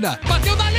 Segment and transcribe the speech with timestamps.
[0.00, 0.18] Argentina.
[0.26, 0.78] Bateu dali,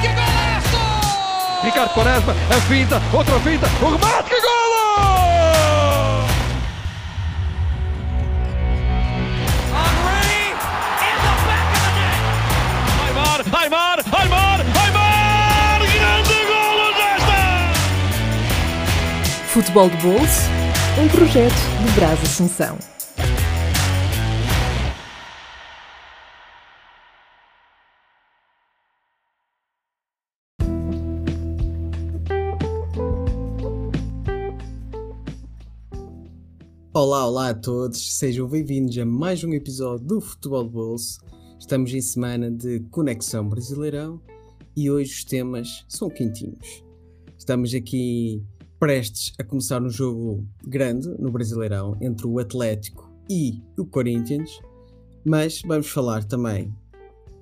[0.00, 1.62] que golaço!
[1.62, 4.42] Ricardo Quaresma, a finta, outra finta, o remate, que net.
[13.06, 15.80] Aymar, Aymar, Aymar, Aymar!
[15.80, 17.40] Grande golo desta!
[19.48, 20.50] Futebol de Bolso,
[20.98, 21.54] um projeto
[21.84, 22.91] de Brás Assunção.
[37.04, 41.18] Olá, olá a todos, sejam bem-vindos a mais um episódio do Futebol Bolso.
[41.58, 44.22] Estamos em semana de Conexão Brasileirão
[44.76, 46.84] e hoje os temas são quentinhos.
[47.36, 48.40] Estamos aqui
[48.78, 54.60] prestes a começar um jogo grande no Brasileirão entre o Atlético e o Corinthians,
[55.24, 56.72] mas vamos falar também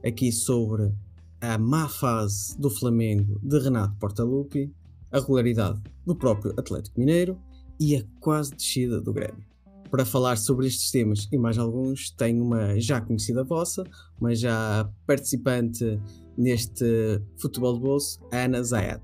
[0.02, 0.90] aqui sobre
[1.38, 4.74] a má fase do Flamengo de Renato Portaluppi,
[5.12, 7.38] a regularidade do próprio Atlético Mineiro
[7.78, 9.49] e a quase descida do Grêmio.
[9.90, 13.82] Para falar sobre estes temas e mais alguns, tenho uma já conhecida vossa,
[14.20, 16.00] uma já participante
[16.38, 19.02] neste Futebol de Bolso, Ana Zayat.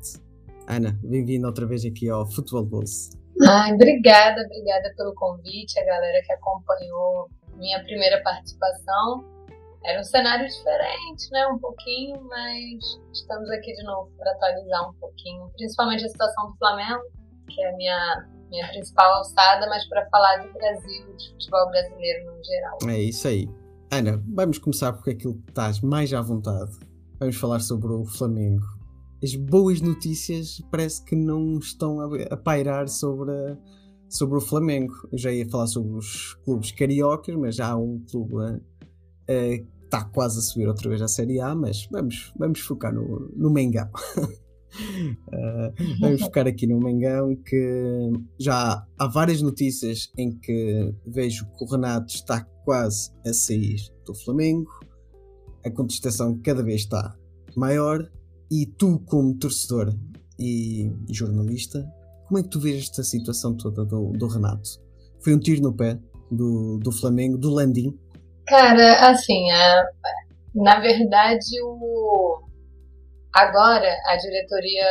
[0.69, 3.11] Ana, bem-vinda outra vez aqui ao Futebol de Bolso.
[3.49, 9.25] Ai, obrigada, obrigada pelo convite, a galera que acompanhou minha primeira participação.
[9.85, 11.49] Era um cenário diferente, né?
[11.49, 12.79] Um pouquinho, mas
[13.13, 17.03] estamos aqui de novo para atualizar um pouquinho, principalmente a situação do Flamengo,
[17.49, 22.33] que é a minha minha principal alçada, mas para falar de Brasil, de futebol brasileiro
[22.33, 22.79] no geral.
[22.89, 23.49] É isso aí.
[23.91, 26.73] Ana, vamos começar por aquilo que estás mais à vontade.
[27.19, 28.65] Vamos falar sobre o Flamengo.
[29.23, 33.57] As boas notícias parece que não estão a, pairar sobre, a,
[34.09, 34.93] sobre o Flamengo.
[35.11, 38.61] Eu já ia falar sobre os clubes cariocas, mas já há um clube
[39.27, 43.31] que está quase a subir outra vez à Série A, mas vamos, vamos focar no,
[43.35, 43.89] no Mengão.
[45.29, 51.65] Uh, vamos ficar aqui no Mengão que já há várias notícias em que vejo que
[51.65, 54.71] o Renato está quase a sair do Flamengo,
[55.65, 57.15] a contestação cada vez está
[57.57, 58.09] maior
[58.51, 59.95] e tu como torcedor
[60.39, 61.87] e jornalista,
[62.27, 64.69] como é que tu vês esta situação toda do, do Renato?
[65.23, 65.99] Foi um tiro no pé
[66.31, 67.97] do, do Flamengo, do Landim?
[68.47, 69.83] Cara, assim, é,
[70.55, 71.96] na verdade o
[73.37, 74.87] Agora, a diretoria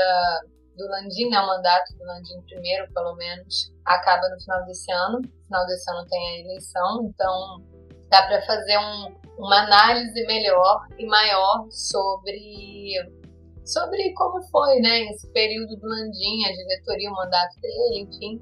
[0.77, 5.19] do Landim, né, o mandato do Landim primeiro, pelo menos, acaba no final desse ano.
[5.19, 7.63] No final desse ano tem a eleição, então
[8.07, 12.93] dá para fazer um, uma análise melhor e maior sobre
[13.65, 18.39] sobre como foi, né, esse período do Landim, a diretoria, o mandato dele, enfim.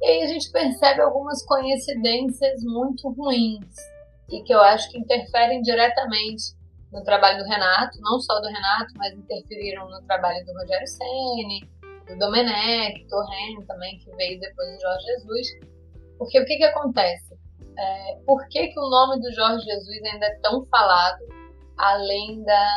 [0.00, 3.74] E aí a gente percebe algumas coincidências muito ruins
[4.30, 6.54] e que eu acho que interferem diretamente
[6.92, 11.68] no trabalho do Renato, não só do Renato, mas interferiram no trabalho do Rogério Ceni,
[12.06, 15.48] do Domenech, Torrent também, que veio depois do Jorge Jesus.
[16.18, 17.38] Porque o que, que acontece?
[17.78, 21.24] É, por que, que o nome do Jorge Jesus ainda é tão falado,
[21.78, 22.68] além da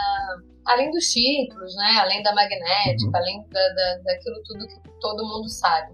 [0.66, 1.98] além dos títulos, né?
[2.00, 3.16] além da magnética, uhum.
[3.16, 5.94] além da, da, daquilo tudo que todo mundo sabe?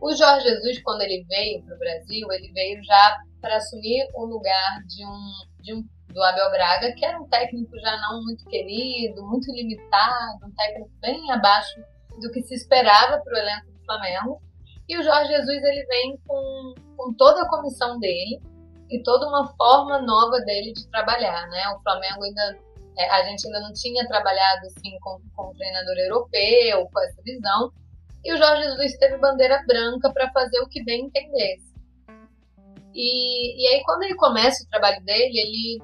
[0.00, 4.26] O Jorge Jesus, quando ele veio para o Brasil, ele veio já para assumir o
[4.26, 5.82] lugar de um, de um
[6.18, 10.90] do Abel Braga, que era um técnico já não muito querido, muito limitado, um técnico
[11.00, 11.80] bem abaixo
[12.20, 14.42] do que se esperava para o elenco do Flamengo.
[14.88, 18.42] E o Jorge Jesus ele vem com, com toda a comissão dele
[18.90, 21.68] e toda uma forma nova dele de trabalhar, né?
[21.68, 22.58] O Flamengo ainda
[22.98, 27.22] é, a gente ainda não tinha trabalhado assim com, com um treinador europeu, com essa
[27.22, 27.70] visão.
[28.24, 31.68] E o Jorge Jesus teve bandeira branca para fazer o que bem entendesse.
[32.92, 35.82] E, e aí, quando ele começa o trabalho dele, ele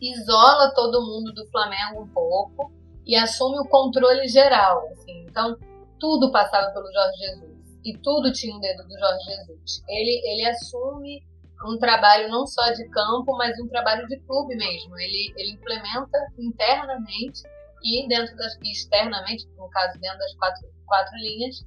[0.00, 2.72] isola todo mundo do Flamengo um pouco
[3.06, 4.88] e assume o controle geral.
[4.92, 5.26] Assim.
[5.28, 5.56] Então,
[5.98, 9.82] tudo passava pelo Jorge Jesus e tudo tinha um dedo do Jorge Jesus.
[9.88, 11.22] Ele, ele assume
[11.64, 14.98] um trabalho não só de campo, mas um trabalho de clube mesmo.
[14.98, 17.42] Ele, ele implementa internamente
[17.82, 21.64] e dentro das externamente, no caso dentro das quatro, quatro linhas,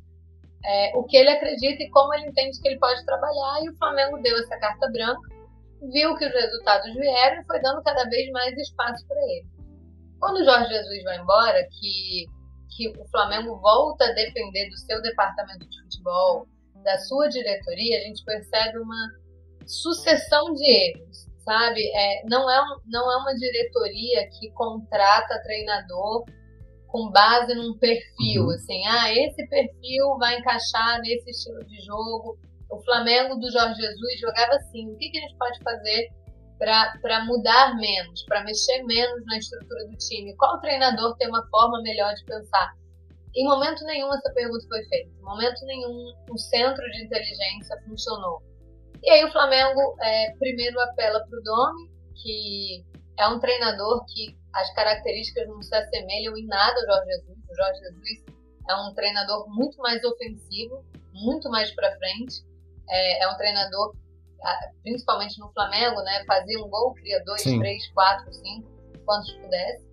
[0.65, 3.63] é, o que ele acredita e como ele entende que ele pode trabalhar.
[3.63, 5.38] E o Flamengo deu essa carta branca
[5.81, 9.47] viu que os resultados vieram e foi dando cada vez mais espaço para ele.
[10.19, 12.25] Quando o Jorge Jesus vai embora, que,
[12.75, 16.47] que o Flamengo volta a depender do seu departamento de futebol,
[16.83, 19.09] da sua diretoria, a gente percebe uma
[19.65, 21.81] sucessão de erros, sabe?
[21.95, 26.25] É, não, é um, não é uma diretoria que contrata treinador
[26.87, 28.51] com base num perfil, uhum.
[28.51, 32.37] assim, ah, esse perfil vai encaixar nesse estilo de jogo,
[32.69, 34.92] o Flamengo do Jorge Jesus jogava assim.
[34.92, 36.10] O que, que a gente pode fazer
[36.57, 40.36] para mudar menos, para mexer menos na estrutura do time?
[40.36, 42.74] Qual treinador tem uma forma melhor de pensar?
[43.36, 45.10] Em momento nenhum essa pergunta foi feita.
[45.10, 48.42] Em momento nenhum o centro de inteligência funcionou.
[49.01, 51.89] E aí o Flamengo é, primeiro apela para o Domi,
[52.22, 52.83] que
[53.18, 57.38] é um treinador que as características não se assemelham em nada ao Jorge Jesus.
[57.50, 58.39] O Jorge Jesus
[58.69, 60.83] é um treinador muito mais ofensivo,
[61.13, 62.49] muito mais para frente.
[62.89, 63.95] É, é, um treinador,
[64.83, 66.24] principalmente no Flamengo, né?
[66.25, 67.59] Fazia um gol, cria dois, Sim.
[67.59, 68.68] três, quatro, cinco,
[69.06, 69.88] quantos pudesse.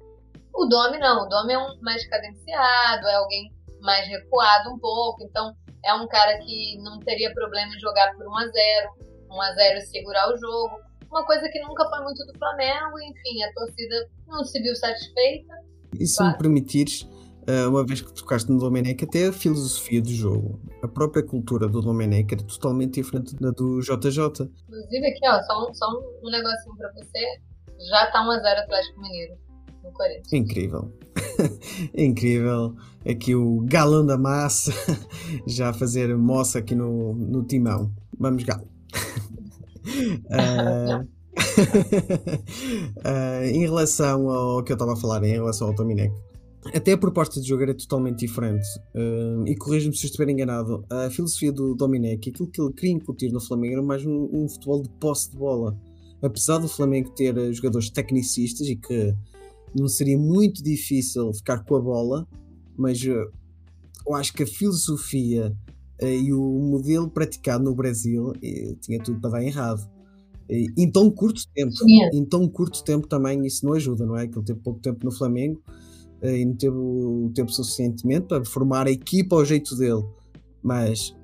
[0.54, 5.22] O Domi não, o Domi é um mais cadenciado, é alguém mais recuado um pouco,
[5.22, 5.54] então
[5.84, 9.52] é um cara que não teria problema em jogar por 1 a 0 1 a
[9.52, 10.80] 0 e segurar o jogo.
[11.10, 15.54] Uma coisa que nunca foi muito do Flamengo, enfim, a torcida não se viu satisfeita.
[15.98, 16.32] E se claro.
[16.32, 17.08] me permitires,
[17.68, 21.80] uma vez que tocaste no Domenech, até a filosofia do jogo, a própria cultura do
[21.80, 24.48] Domenech era totalmente diferente da do JJ.
[24.68, 25.86] Inclusive aqui, ó, só um, só
[26.22, 27.40] um negocinho pra você,
[27.88, 29.34] já tá 1x0 Atlético Mineiro
[29.84, 30.32] no Corinthians.
[30.32, 30.92] Incrível.
[31.96, 32.74] Incrível.
[33.08, 34.72] Aqui o galão da massa
[35.46, 37.92] já a fazer moça aqui no, no timão.
[38.18, 38.66] Vamos, galo.
[40.26, 41.06] uh,
[43.04, 46.12] uh, em relação ao que eu estava a falar, em relação ao Dominec,
[46.74, 48.66] até a proposta de jogo era totalmente diferente.
[48.94, 50.84] Uh, e corrijo-me se estiver enganado.
[50.90, 54.48] A filosofia do Dominec, aquilo que ele queria incutir no Flamengo era mais um, um
[54.48, 55.78] futebol de posse de bola.
[56.22, 59.14] Apesar do Flamengo ter jogadores tecnicistas e que
[59.74, 62.26] não seria muito difícil ficar com a bola,
[62.76, 63.30] mas uh,
[64.06, 65.54] eu acho que a filosofia
[66.02, 68.32] uh, e o modelo praticado no Brasil
[68.80, 69.88] tinha tudo para dar errado.
[70.48, 71.74] em tão curto tempo,
[72.12, 74.26] em tão curto tempo também isso não ajuda, não é?
[74.26, 75.62] Que ele teve pouco tempo no Flamengo
[76.22, 80.04] e não teve o tempo suficientemente para formar a equipa ao jeito dele.
[80.62, 81.14] Mas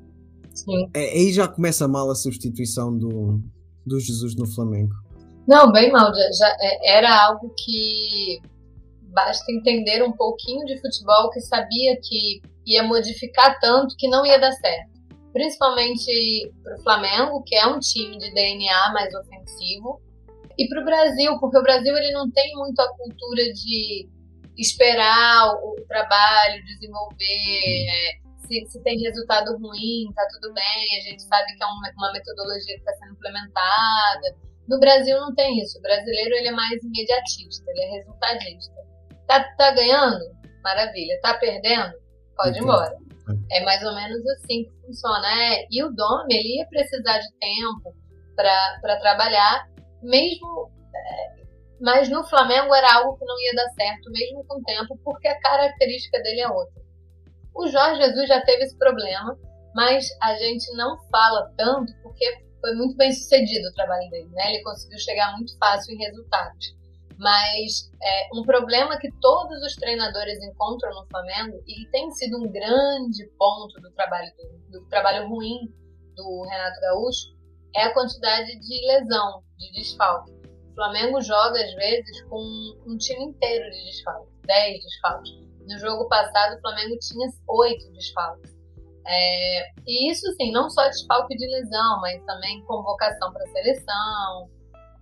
[0.94, 3.40] aí já começa mal a substituição do,
[3.86, 4.94] do Jesus no Flamengo.
[5.46, 6.12] Não, bem mal.
[6.14, 8.40] Já, é, era algo que
[9.12, 14.38] basta entender um pouquinho de futebol que sabia que ia modificar tanto que não ia
[14.38, 14.92] dar certo.
[15.32, 20.00] Principalmente para o Flamengo, que é um time de DNA mais ofensivo,
[20.58, 24.08] e para o Brasil, porque o Brasil ele não tem muito a cultura de
[24.62, 27.86] esperar o, o trabalho, desenvolver.
[27.88, 31.90] É, se, se, tem resultado ruim, tá tudo bem, a gente sabe que é uma,
[31.96, 34.36] uma metodologia que está sendo implementada
[34.68, 35.78] no Brasil não tem isso.
[35.78, 38.74] O brasileiro ele é mais imediatista, ele é resultadista.
[39.26, 40.24] Tá, tá ganhando?
[40.62, 41.18] Maravilha.
[41.20, 41.92] Tá perdendo?
[42.36, 42.96] Pode ir embora.
[43.50, 45.26] É mais ou menos assim que funciona.
[45.28, 47.94] É, e o Dome, ele ia precisar de tempo
[48.34, 49.68] para trabalhar,
[50.02, 50.70] mesmo.
[51.82, 55.40] Mas no Flamengo era algo que não ia dar certo, mesmo com tempo, porque a
[55.40, 56.80] característica dele é outra.
[57.52, 59.36] O Jorge Jesus já teve esse problema,
[59.74, 62.24] mas a gente não fala tanto porque
[62.60, 64.54] foi muito bem sucedido o trabalho dele, né?
[64.54, 66.72] Ele conseguiu chegar muito fácil em resultados.
[67.18, 72.48] Mas é, um problema que todos os treinadores encontram no Flamengo, e tem sido um
[72.48, 74.30] grande ponto do trabalho,
[74.70, 75.58] do, do trabalho ruim
[76.14, 77.26] do Renato Gaúcho,
[77.74, 80.41] é a quantidade de lesão, de desfalque.
[80.72, 82.38] O Flamengo joga, às vezes, com
[82.86, 85.30] um time inteiro de desfalque, 10 desfalques.
[85.68, 88.52] No jogo passado, o Flamengo tinha 8 desfalques.
[89.06, 94.50] É, e isso, sim, não só desfalque de lesão, mas também convocação para seleção.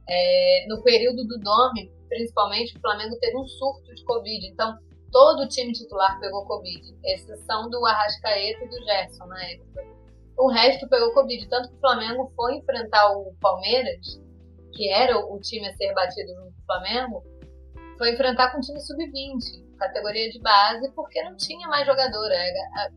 [0.09, 4.47] É, no período do Dome, principalmente, o Flamengo teve um surto de Covid.
[4.49, 4.77] Então,
[5.13, 9.87] todo o time titular pegou Covid, exceção do Arrascaeta e do Gerson na época.
[10.37, 14.21] O resto pegou Covid, tanto que o Flamengo foi enfrentar o Palmeiras,
[14.73, 17.25] que era o time a ser batido junto com o Flamengo,
[17.99, 22.31] foi enfrentar com o time sub-20 categoria de base, porque não tinha mais jogador.
[22.31, 22.53] É,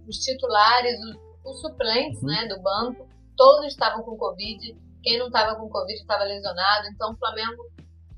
[0.08, 2.28] os titulares, os, os suplentes uhum.
[2.28, 4.78] né, do banco, todos estavam com Covid.
[5.02, 6.88] Quem não estava com Covid estava lesionado.
[6.94, 7.64] Então o Flamengo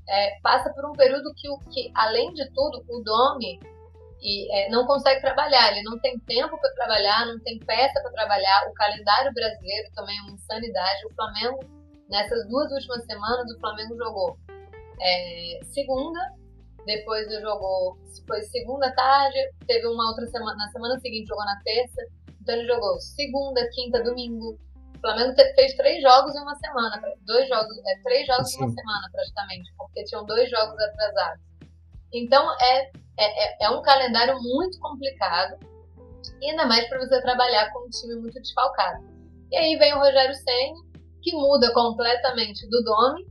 [0.08, 3.60] é, passa por um período que, que, além de tudo, o Domi
[4.20, 5.72] e, é, não consegue trabalhar.
[5.72, 8.68] Ele não tem tempo para trabalhar, não tem peça para trabalhar.
[8.68, 11.06] O calendário brasileiro também é uma insanidade.
[11.06, 11.60] O Flamengo,
[12.08, 14.38] nessas duas últimas semanas, o Flamengo jogou
[15.00, 16.20] é, segunda,
[16.86, 22.00] depois jogou, foi segunda tarde, teve uma outra semana, na semana seguinte jogou na terça,
[22.40, 24.58] então ele jogou segunda, quinta, domingo.
[24.96, 28.58] O Flamengo fez três jogos em uma semana, dois jogos, é, três jogos Sim.
[28.58, 31.44] em uma semana praticamente, porque tinham dois jogos atrasados.
[32.12, 35.58] Então é, é, é, é um calendário muito complicado,
[36.40, 39.04] e ainda mais para você trabalhar com um time muito desfalcado.
[39.50, 40.78] E aí vem o Rogério Senna,
[41.26, 43.26] que muda completamente do Domi,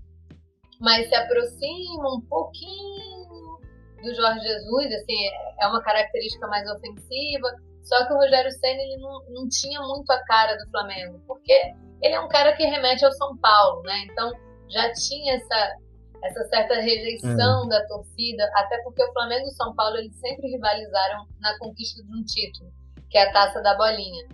[0.81, 3.57] mas se aproxima um pouquinho
[4.03, 5.15] do Jorge Jesus, assim,
[5.61, 7.47] é uma característica mais ofensiva.
[7.83, 11.53] Só que o Rogério Senna ele não, não tinha muito a cara do Flamengo, porque
[12.01, 14.07] ele é um cara que remete ao São Paulo, né?
[14.11, 14.29] Então
[14.69, 15.75] já tinha essa,
[16.21, 20.49] essa certa rejeição da torcida, até porque o Flamengo e o São Paulo eles sempre
[20.49, 22.69] rivalizaram na conquista de um título,
[23.09, 24.27] que é a Taça da Bolinha.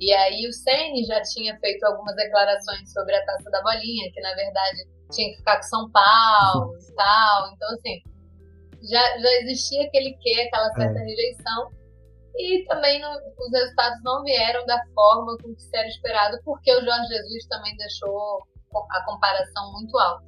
[0.00, 4.20] E aí o Ceni já tinha feito algumas declarações sobre a Taça da Bolinha, que
[4.20, 4.78] na verdade
[5.12, 7.52] tinha que ficar com São Paulo e tal.
[7.54, 8.00] Então assim,
[8.90, 11.02] já, já existia aquele quê, aquela certa É.
[11.02, 11.70] rejeição.
[12.36, 16.72] E também não- os resultados não vieram da forma com que se era esperado, porque
[16.72, 18.42] o Jorge Jesus também deixou
[18.90, 20.24] a comparação muito alta.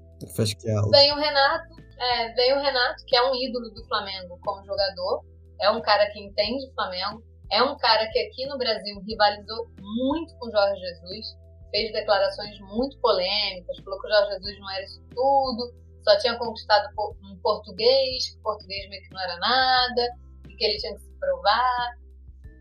[0.79, 0.91] Algo.
[0.93, 5.25] Vem o Renato, é, vem o Renato, que é um ídolo do Flamengo como jogador,
[5.61, 10.35] é um cara que entende Flamengo, é um cara que aqui no Brasil rivalizou muito
[10.39, 11.27] com o Jorge Jesus,
[11.71, 16.39] fez declarações muito polêmicas, falou que o Jorge Jesus não era isso tudo, só tinha
[16.39, 16.89] conquistado
[17.23, 20.09] um português, que o português meio que não era nada,
[20.49, 21.97] e que ele tinha que se provar.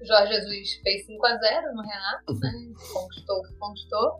[0.02, 2.52] O Jorge Jesus fez 5 a 0 no Renato, né?
[2.92, 4.20] Conquistou o que conquistou.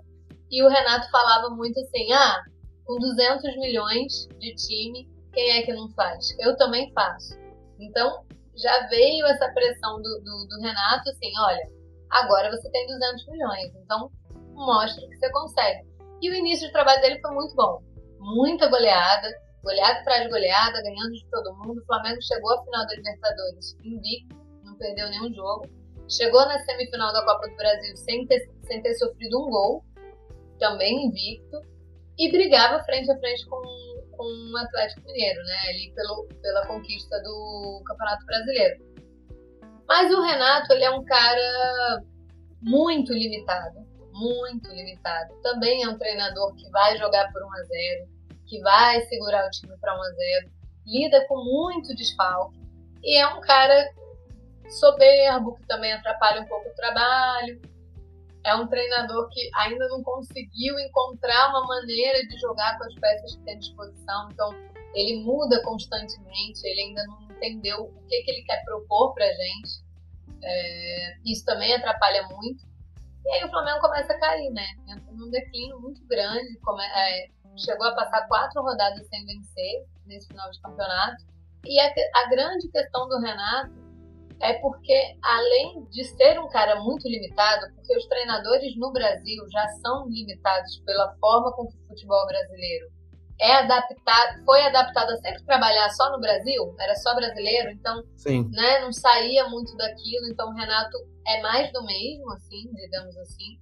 [0.52, 2.42] E o Renato falava muito assim: ah,
[2.86, 6.28] com 200 milhões de time, quem é que não faz?
[6.40, 7.38] Eu também faço.
[7.80, 8.25] Então,
[8.58, 11.70] já veio essa pressão do, do, do Renato assim: olha,
[12.10, 14.12] agora você tem 200 milhões, então
[14.54, 15.88] mostra que você consegue.
[16.22, 17.82] E o início de trabalho dele foi muito bom.
[18.20, 19.30] Muita goleada,
[19.64, 21.82] goleada atrás goleada, ganhando de todo mundo.
[21.82, 25.68] O Flamengo chegou à final da Libertadores invicto, não perdeu nenhum jogo.
[26.10, 29.84] Chegou na semifinal da Copa do Brasil sem ter, sem ter sofrido um gol,
[30.60, 31.62] também invicto.
[32.18, 33.62] E brigava frente a frente com,
[34.26, 35.58] com o Atlético Mineiro, né?
[35.70, 38.84] Ali pelo, pela conquista do Campeonato Brasileiro.
[39.88, 42.04] Mas o Renato, ele é um cara
[42.60, 45.36] muito limitado, muito limitado.
[45.44, 48.10] Também é um treinador que vai jogar por 1 a 0,
[48.48, 50.52] que vai segurar o time para 1 a 0,
[50.88, 52.60] lida com muito desfalque
[53.04, 53.88] e é um cara
[54.68, 57.62] soberbo que também atrapalha um pouco o trabalho.
[58.46, 63.36] É um treinador que ainda não conseguiu encontrar uma maneira de jogar com as peças
[63.36, 64.54] que tem à disposição, então
[64.94, 69.84] ele muda constantemente, ele ainda não entendeu o que, que ele quer propor pra gente.
[70.44, 72.64] É, isso também atrapalha muito.
[73.26, 74.68] E aí o Flamengo começa a cair, né?
[74.88, 76.58] Entra num declínio muito grande.
[76.60, 81.24] Come, é, chegou a passar quatro rodadas sem vencer nesse final de campeonato.
[81.66, 83.74] E a, a grande questão do Renato
[84.42, 89.68] é porque, além de ser um cara muito limitado, porque os treinadores no Brasil já
[89.82, 92.92] são limitados pela forma com que o futebol brasileiro
[93.40, 98.50] é adaptado, foi adaptado a sempre trabalhar só no Brasil, era só brasileiro, então Sim.
[98.52, 103.60] né, não saía muito daquilo, então o Renato é mais do mesmo, assim, digamos assim.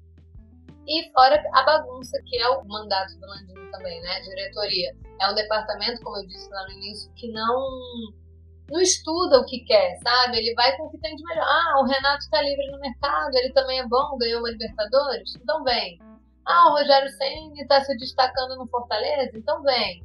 [0.85, 4.19] E fora a bagunça, que é o mandato do Landinho também, né?
[4.19, 4.93] Diretoria.
[5.21, 8.13] É um departamento, como eu disse lá no início, que não
[8.69, 10.37] não estuda o que quer, sabe?
[10.37, 11.45] Ele vai com o que tem de melhor.
[11.45, 15.63] Ah, o Renato tá livre no mercado, ele também é bom, ganhou uma Libertadores, então
[15.63, 15.99] vem.
[16.45, 20.03] Ah, o Rogério Senna está se destacando no Fortaleza, então vem.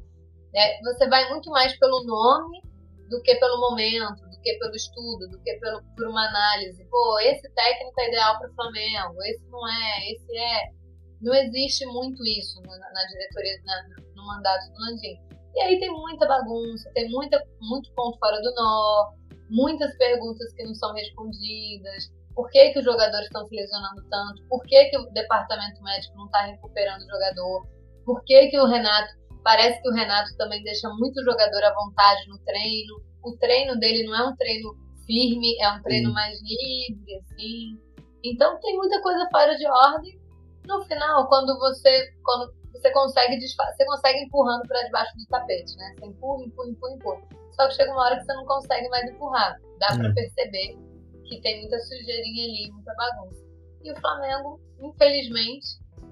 [0.55, 2.61] É, você vai muito mais pelo nome
[3.09, 6.85] do que pelo momento, do que pelo estudo, do que pelo, por uma análise.
[6.89, 10.79] Pô, esse técnico é ideal para o Flamengo, esse não é, esse é.
[11.21, 13.83] Não existe muito isso na, na diretoria, na,
[14.15, 15.28] no mandato do Landim.
[15.55, 19.11] E aí tem muita bagunça, tem muita, muito ponto fora do nó,
[19.49, 22.11] muitas perguntas que não são respondidas.
[22.35, 24.43] Por que, que os jogadores estão se lesionando tanto?
[24.47, 27.67] Por que, que o departamento médico não está recuperando o jogador?
[28.05, 29.19] Por que, que o Renato.
[29.43, 33.01] Parece que o Renato também deixa muito jogador à vontade no treino.
[33.23, 34.75] O treino dele não é um treino
[35.05, 36.13] firme, é um treino Sim.
[36.13, 37.79] mais livre, assim.
[38.23, 40.19] Então tem muita coisa fora de ordem.
[40.65, 45.95] No final, quando você, quando você consegue você consegue empurrando para debaixo do tapete, né?
[45.97, 47.21] Você empurra, empurra, empurra, empurra.
[47.51, 49.59] Só que chega uma hora que você não consegue mais empurrar.
[49.79, 50.13] Dá para É.
[50.13, 50.77] perceber
[51.25, 53.39] que tem muita sujeirinha ali, muita bagunça.
[53.83, 55.67] E o Flamengo, infelizmente,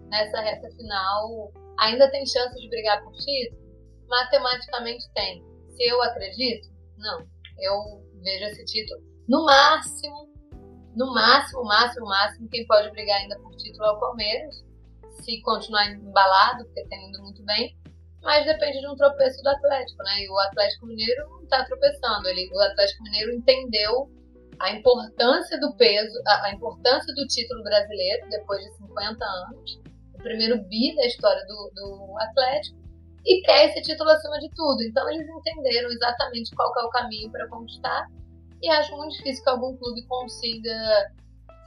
[0.09, 3.61] nessa reta final, ainda tem chance de brigar por título?
[4.07, 5.43] Matematicamente tem.
[5.75, 6.69] Se eu acredito?
[6.97, 7.25] Não.
[7.59, 9.01] Eu vejo esse título.
[9.27, 10.29] No máximo,
[10.95, 14.65] no máximo, máximo, máximo, quem pode brigar ainda por título é o Palmeiras.
[15.21, 17.75] Se continuar embalado, porque tem indo muito bem.
[18.21, 20.23] Mas depende de um tropeço do Atlético, né?
[20.23, 22.27] E o Atlético Mineiro não tá tropeçando.
[22.27, 24.09] Ele, o Atlético Mineiro entendeu
[24.59, 29.79] a importância do peso, a, a importância do título brasileiro depois de 50 anos,
[30.15, 32.77] o primeiro bi da história do, do Atlético,
[33.25, 34.81] e quer esse título acima de tudo.
[34.83, 38.07] Então eles entenderam exatamente qual é o caminho para conquistar
[38.61, 41.11] e acho muito difícil que algum clube consiga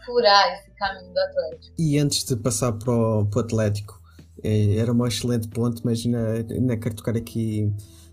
[0.04, 1.74] furar esse caminho do Atlético.
[1.78, 4.00] E antes de passar para o, para o Atlético,
[4.42, 7.72] eh, era um excelente ponto, mas ainda, ainda quero tocar aqui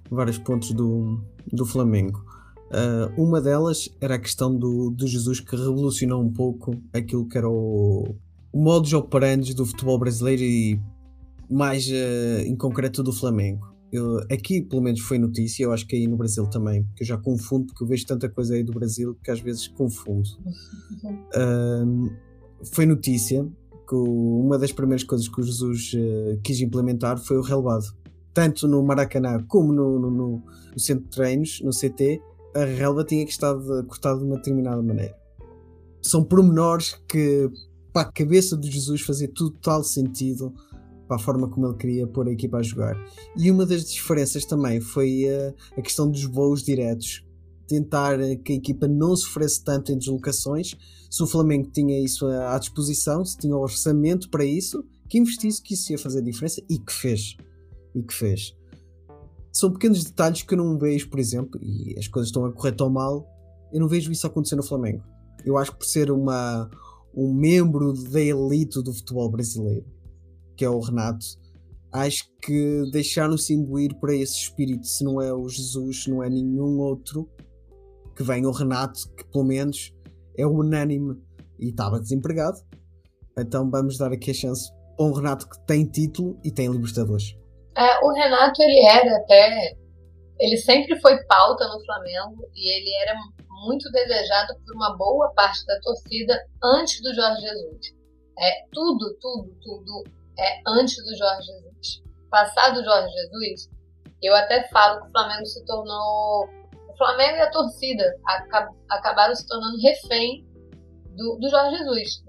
[0.10, 2.28] vários pontos do, do Flamengo.
[2.72, 7.38] Ah, uma delas era a questão do, do Jesus que revolucionou um pouco aquilo que
[7.38, 8.16] era o,
[8.52, 10.80] o modus operandi do futebol brasileiro e
[11.50, 13.77] mais eh, em concreto do Flamengo.
[13.92, 17.08] Eu, aqui pelo menos foi notícia, eu acho que aí no Brasil também, porque eu
[17.08, 20.30] já confundo, porque eu vejo tanta coisa aí do Brasil que às vezes confundo.
[21.38, 22.10] Um,
[22.74, 23.48] foi notícia
[23.88, 27.86] que uma das primeiras coisas que o Jesus uh, quis implementar foi o relevado.
[28.34, 32.20] Tanto no Maracanã como no, no, no, no centro de treinos, no CT,
[32.56, 33.54] a relva tinha que estar
[33.88, 35.16] cortada de uma determinada maneira.
[36.02, 37.50] São pormenores que
[37.94, 40.54] para a cabeça de Jesus fazia total sentido
[41.08, 42.96] para a forma como ele queria pôr a equipa a jogar.
[43.38, 47.26] E uma das diferenças também foi a, a questão dos voos diretos.
[47.68, 50.76] Tentar que a equipa não sofresse tanto em deslocações.
[51.10, 55.74] Se o Flamengo tinha isso à disposição, se tinha orçamento para isso, que investisse que
[55.74, 57.36] isso ia fazer diferença e que fez.
[57.96, 58.54] E que fez.
[59.52, 62.74] São pequenos detalhes que eu não vejo, por exemplo, e as coisas estão a correr
[62.74, 63.28] tão mal,
[63.74, 65.04] eu não vejo isso acontecer no Flamengo.
[65.44, 66.70] Eu acho que por ser uma,
[67.16, 69.86] um membro da elite do futebol brasileiro,
[70.58, 71.26] que é o Renato,
[71.94, 74.86] acho que deixaram-se imbuir por esse espírito.
[74.86, 77.30] Se não é o Jesus, não é nenhum outro
[78.16, 79.94] que venha o Renato, que pelo menos
[80.38, 81.22] é unânime
[81.60, 82.58] e estava desempregado.
[83.38, 87.36] Então vamos dar aqui a chance a um Renato que tem título e tem Libertadores.
[87.76, 89.78] É, o Renato, ele era até.
[90.40, 93.16] Ele sempre foi pauta no Flamengo e ele era
[93.66, 97.96] muito desejado por uma boa parte da torcida antes do Jorge Jesus.
[98.40, 100.04] É, tudo, tudo, tudo
[100.40, 102.02] é antes do Jorge Jesus.
[102.30, 103.70] Passado o Jorge Jesus,
[104.22, 106.50] eu até falo que o Flamengo se tornou.
[106.90, 108.04] O Flamengo e a torcida
[108.90, 110.46] acabaram se tornando refém
[111.16, 112.24] do, do Jorge Jesus.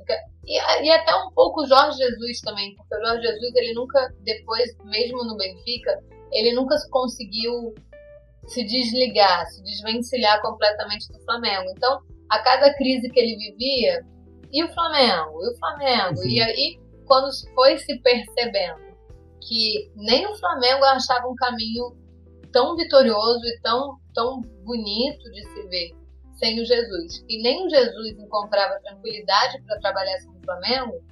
[0.47, 4.15] E, e, até um pouco o Jorge Jesus também, porque o Jorge Jesus, ele nunca,
[4.21, 7.75] depois, mesmo no Benfica, ele nunca conseguiu
[8.47, 11.71] se desligar, se desvencilhar completamente do Flamengo.
[11.77, 12.01] Então,
[12.31, 14.05] a cada crise que ele vivia,
[14.51, 16.29] e o Flamengo, e o Flamengo, Sim.
[16.31, 18.87] e aí quando foi se percebendo
[19.41, 21.97] que nem o Flamengo achava um caminho
[22.53, 25.97] tão vitorioso e tão, tão bonito de se ver
[26.35, 31.03] sem o Jesus, e nem o Jesus encontrava tranquilidade para trabalhar sem o Flamengo,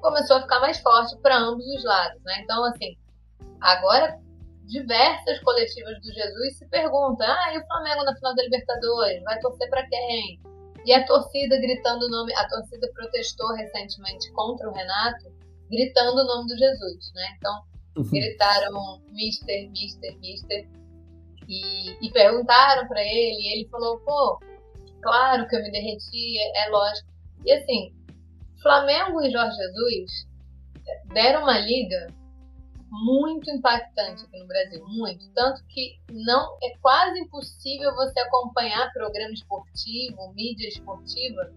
[0.00, 2.22] começou a ficar mais forte para ambos os lados.
[2.22, 2.40] Né?
[2.44, 2.96] Então, assim,
[3.60, 4.16] agora
[4.66, 9.22] diversas coletivas do Jesus se perguntam: ah, e o Flamengo na final da Libertadores?
[9.24, 10.40] Vai torcer para quem?
[10.84, 15.32] E a torcida gritando o nome, a torcida protestou recentemente contra o Renato,
[15.70, 17.36] gritando o nome do Jesus, né?
[17.36, 17.62] Então,
[17.96, 18.10] uhum.
[18.10, 20.66] gritaram Mister, Mister, Mister
[21.48, 24.40] e, e perguntaram para ele, e ele falou: pô,
[25.02, 27.08] claro que eu me derreti, é, é lógico.
[27.44, 27.92] E assim,
[28.62, 30.28] Flamengo e Jorge Jesus
[31.12, 32.08] deram uma liga
[32.90, 35.30] muito impactante aqui no Brasil, muito.
[35.32, 41.52] Tanto que não é quase impossível você acompanhar programa esportivo, mídia esportiva,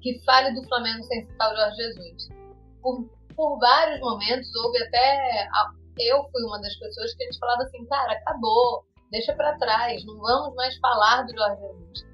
[0.00, 2.28] que fale do Flamengo sem citar o Jorge Jesus.
[2.80, 5.48] Por, por vários momentos, houve até.
[5.98, 10.04] Eu fui uma das pessoas que a gente falava assim, cara, acabou, deixa para trás,
[10.04, 12.06] não vamos mais falar do Jorge Jesus.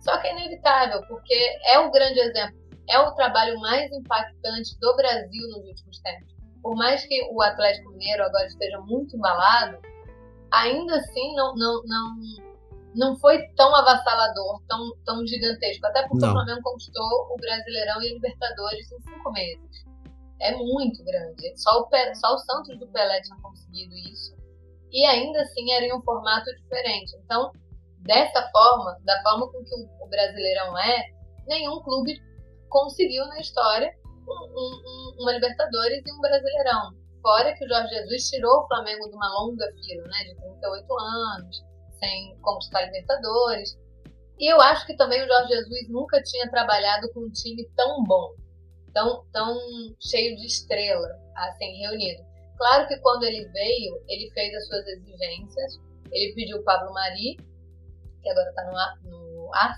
[0.00, 1.34] Só que é inevitável, porque
[1.66, 6.74] é o grande exemplo, é o trabalho mais impactante do Brasil nos últimos tempos por
[6.76, 9.78] mais que o Atlético Mineiro agora esteja muito embalado,
[10.50, 12.16] ainda assim não, não, não,
[12.94, 15.86] não foi tão avassalador, tão, tão gigantesco.
[15.86, 16.30] Até porque não.
[16.30, 19.84] o Flamengo conquistou o Brasileirão e a Libertadores em cinco meses.
[20.40, 21.58] É muito grande.
[21.58, 24.34] Só o, só o Santos do Pelé tinha conseguido isso.
[24.90, 27.14] E ainda assim era em um formato diferente.
[27.24, 27.52] Então,
[28.00, 31.10] dessa forma, da forma com que o Brasileirão é,
[31.46, 32.20] nenhum clube
[32.68, 33.92] conseguiu na história
[34.34, 36.92] um, uma Libertadores e um Brasileirão.
[37.22, 40.98] Fora que o Jorge Jesus tirou o Flamengo de uma longa fila, né, de 38
[40.98, 41.62] anos,
[41.98, 43.78] sem conquistar Libertadores.
[44.38, 48.02] E eu acho que também o Jorge Jesus nunca tinha trabalhado com um time tão
[48.04, 48.34] bom,
[48.94, 49.54] tão, tão
[50.00, 52.24] cheio de estrela, assim, reunido.
[52.56, 55.78] Claro que quando ele veio, ele fez as suas exigências,
[56.10, 57.36] ele pediu o Pablo Mari,
[58.22, 59.74] que agora está no, no ar,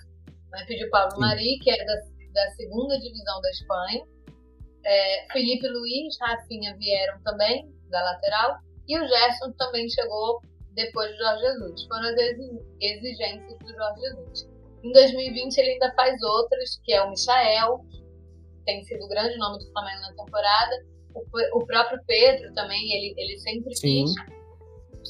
[0.51, 1.21] mas pediu o Pablo Sim.
[1.21, 1.95] Mari, que é da,
[2.33, 4.05] da segunda divisão da Espanha,
[4.85, 10.41] é, Felipe Luiz, Rafinha vieram também da lateral e o Gerson também chegou
[10.75, 11.87] depois do Jorge Jesus.
[11.87, 12.17] Foram as
[12.81, 14.49] exigências do Jorge Jesus.
[14.83, 17.85] Em 2020 ele ainda faz outras, que é o Michael,
[18.65, 20.85] tem sido o grande nome do Flamengo na temporada.
[21.15, 24.05] O, o próprio Pedro também, ele, ele sempre Sim.
[24.05, 24.15] quis.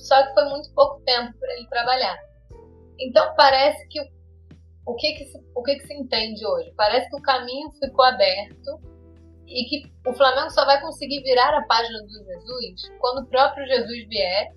[0.06, 2.18] Só que foi muito pouco tempo para ele trabalhar.
[2.98, 4.00] Então parece que
[4.85, 6.72] o que que, se, o que que se entende hoje?
[6.76, 8.80] Parece que o caminho ficou aberto
[9.53, 13.67] e que o Flamengo só vai conseguir virar a página do Jesus quando o próprio
[13.67, 14.53] Jesus vier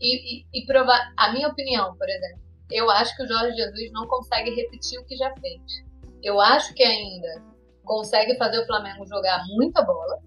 [0.00, 1.12] e, e, e provar.
[1.16, 5.04] A minha opinião, por exemplo, eu acho que o Jorge Jesus não consegue repetir o
[5.04, 5.60] que já fez.
[6.22, 7.42] Eu acho que ainda
[7.84, 10.20] consegue fazer o Flamengo jogar muita bola.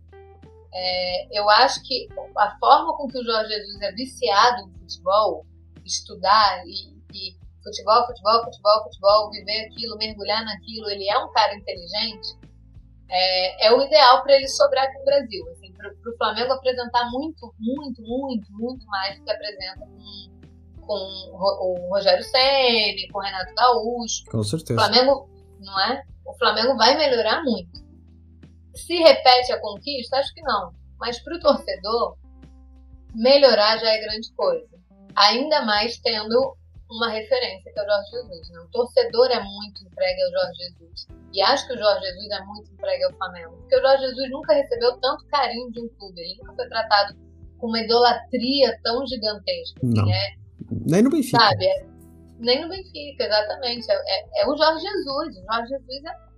[0.74, 5.46] É, eu acho que a forma com que o Jorge Jesus é viciado em futebol,
[5.86, 11.56] estudar e, e futebol, futebol, futebol, futebol, viver aquilo, mergulhar naquilo, ele é um cara
[11.56, 12.38] inteligente,
[13.12, 15.46] é, é o ideal para ele sobrar aqui no Brasil.
[15.52, 19.86] Assim, para o Flamengo apresentar muito, muito, muito, muito mais do que apresenta
[20.82, 20.96] com, com
[21.36, 24.24] o Rogério Ceni, com o Renato Gaúcho.
[24.32, 24.80] Com certeza.
[24.80, 26.04] O Flamengo, não é?
[26.26, 27.82] O Flamengo vai melhorar muito.
[28.76, 30.72] Se repete a conquista, acho que não.
[30.98, 32.18] Mas para o torcedor,
[33.14, 34.70] melhorar já é grande coisa.
[35.16, 36.56] Ainda mais tendo
[36.92, 38.50] uma referência que é o Jorge Jesus.
[38.50, 38.60] Né?
[38.60, 41.08] O torcedor é muito entregue ao Jorge Jesus.
[41.34, 43.58] E acho que o Jorge Jesus é muito entregue ao Flamengo.
[43.58, 46.20] Porque o Jorge Jesus nunca recebeu tanto carinho de um clube.
[46.20, 47.18] Ele nunca foi tratado
[47.58, 49.80] com uma idolatria tão gigantesca.
[49.82, 50.04] Não.
[50.04, 50.36] Assim, é,
[50.88, 51.40] Nem no Benfica.
[51.40, 51.66] sabe?
[51.66, 51.86] É,
[52.40, 53.90] nem no Benfica, exatamente.
[53.90, 55.38] É, é, é o Jorge Jesus.
[55.38, 56.32] O Jorge Jesus é.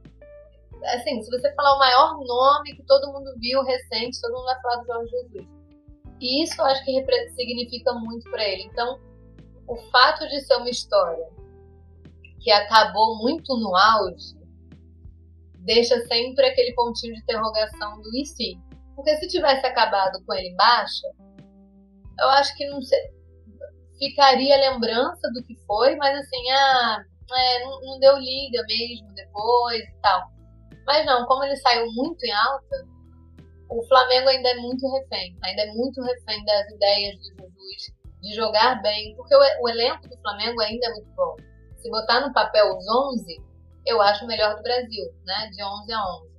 [0.95, 4.61] Assim, se você falar o maior nome que todo mundo viu recente, todo mundo vai
[4.61, 5.47] falar do Jorge Jesus.
[6.19, 7.03] E isso eu acho que
[7.35, 8.63] significa muito para ele.
[8.63, 8.99] Então,
[9.73, 11.27] o fato de ser uma história
[12.39, 14.37] que acabou muito no auge
[15.61, 18.59] deixa sempre aquele pontinho de interrogação do e se.
[18.95, 21.07] Porque se tivesse acabado com ele em baixa,
[22.19, 22.99] eu acho que não sei,
[23.97, 29.81] ficaria lembrança do que foi, mas assim, ah, é, não, não deu liga mesmo depois
[29.81, 30.21] e tal.
[30.85, 32.87] Mas não, como ele saiu muito em alta,
[33.69, 38.33] o Flamengo ainda é muito refém, ainda é muito refém das ideias do Jesus, de
[38.33, 41.35] jogar bem, porque o, elenco do Flamengo ainda é muito bom.
[41.75, 43.37] Se botar no papel os 11,
[43.85, 45.49] eu acho o melhor do Brasil, né?
[45.51, 46.31] De 11 a 11.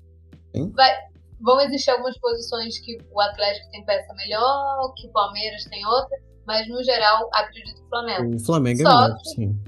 [0.56, 0.72] Sim.
[0.72, 0.96] Vai,
[1.42, 6.16] vão existir algumas posições que o Atlético tem peça melhor, que o Palmeiras tem outra,
[6.46, 8.34] mas no geral acredito que o Flamengo.
[8.34, 9.64] O Flamengo é melhor, que- sim.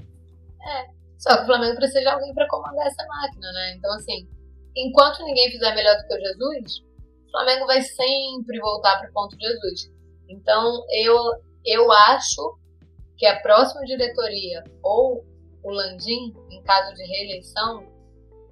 [1.19, 3.75] Só que o Flamengo precisa de alguém para comandar essa máquina, né?
[3.75, 4.27] Então, assim,
[4.75, 6.79] enquanto ninguém fizer melhor do que o Jesus,
[7.27, 9.91] o Flamengo vai sempre voltar para o ponto de Jesus.
[10.29, 11.15] Então, eu,
[11.67, 12.57] eu acho
[13.17, 15.25] que a próxima diretoria ou
[15.63, 17.85] o Landim, em caso de reeleição,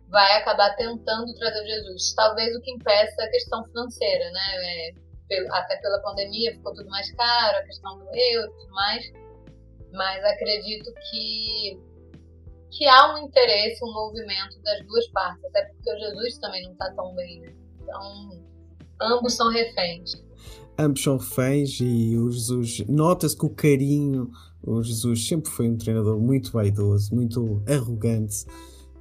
[0.10, 2.13] vai acabar tentando trazer o Jesus.
[2.13, 4.56] Talvez o que impeça é a questão financeira, né?
[4.58, 4.91] É,
[5.51, 9.12] até pela pandemia ficou tudo mais caro, a questão do euro e tudo mais.
[9.93, 11.80] Mas acredito que
[12.71, 16.73] que há um interesse, um movimento das duas partes, até porque o Jesus também não
[16.73, 17.56] está tão bem, né?
[17.82, 18.43] Então,
[19.01, 20.12] ambos são reféns.
[20.77, 24.29] Ambos são reféns e o Jesus, nota-se que o carinho,
[24.61, 28.45] o Jesus sempre foi um treinador muito vaidoso, muito arrogante.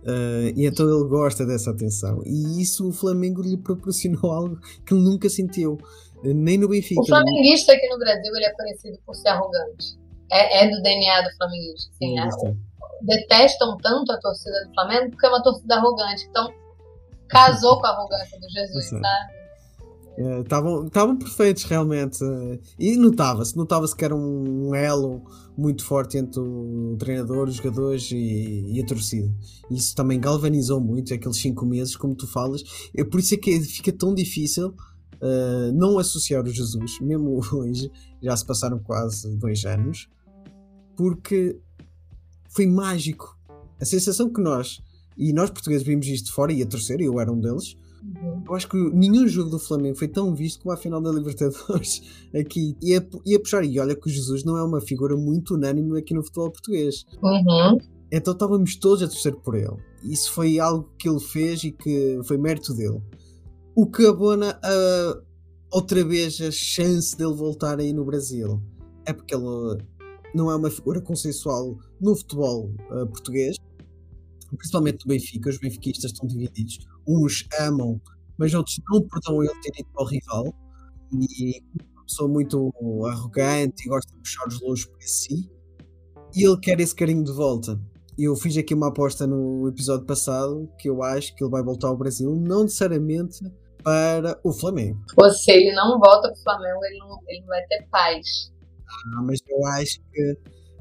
[0.07, 2.23] eh, e então ele gosta dessa atenção.
[2.25, 5.79] E isso o Flamengo lhe proporcionou algo que ele nunca sentiu.
[6.23, 7.01] Nem no Benfica.
[7.01, 9.99] O flamenguista aqui no Brasil ele é conhecido por ser arrogante.
[10.31, 11.91] É, é do DNA do flamenguista.
[11.93, 12.29] Assim, né?
[12.29, 12.57] Isso.
[13.03, 16.27] Detestam tanto a torcida do Flamengo porque é uma torcida arrogante.
[16.31, 16.51] Então,
[17.29, 19.44] casou com a arrogância do Jesus, sabe?
[20.17, 25.23] Estavam estavam perfeitos realmente eh, e notava-se, notava-se que era um elo
[25.57, 29.33] muito forte entre o treinador, os jogadores e, e a torcida.
[29.71, 32.63] Isso também galvanizou muito aqueles cinco meses, como tu falas.
[32.95, 34.73] É por isso é que fica tão difícil
[35.21, 37.91] eh, não associar o Jesus, mesmo hoje,
[38.23, 40.07] já se passaram quase dois anos,
[40.95, 41.59] porque
[42.51, 43.35] foi mágico.
[43.81, 44.83] A sensação que nós,
[45.17, 47.75] e nós portugueses vimos isto de fora, e a torcer, e eu era um deles.
[48.47, 52.03] Eu acho que nenhum jogo do Flamengo foi tão visto como a final da Libertadores
[52.35, 52.77] aqui.
[52.83, 55.55] E a, e a puxar, e olha que o Jesus não é uma figura muito
[55.55, 57.05] unânime aqui no futebol português.
[57.23, 57.79] Uhum.
[58.13, 59.77] Então estávamos todos a torcer por ele.
[60.03, 63.01] Isso foi algo que ele fez e que foi mérito dele.
[63.75, 65.21] O que abona a,
[65.73, 68.63] outra vez a chance dele voltar aí no Brasil
[69.07, 69.83] é porque ele
[70.35, 73.57] não é uma figura consensual no futebol eh, português,
[74.57, 75.51] principalmente no Benfica.
[75.51, 76.79] Os benfiquistas estão divididos.
[77.07, 78.01] Uns amam,
[78.39, 80.55] mas outros não perdoam ele ter ido ao rival.
[81.13, 81.63] E
[81.95, 82.73] uma pessoa muito
[83.07, 85.51] arrogante e gosta de puxar os louros para si.
[86.35, 87.81] E ele quer esse carinho de volta.
[88.19, 91.89] Eu fiz aqui uma aposta no episódio passado que eu acho que ele vai voltar
[91.89, 93.41] ao Brasil, não necessariamente
[93.83, 94.99] para o Flamengo.
[95.17, 98.53] Ou se ele não volta pro Flamengo, ele não, ele não vai ter paz.
[98.89, 100.39] Ah, mas eu acho que.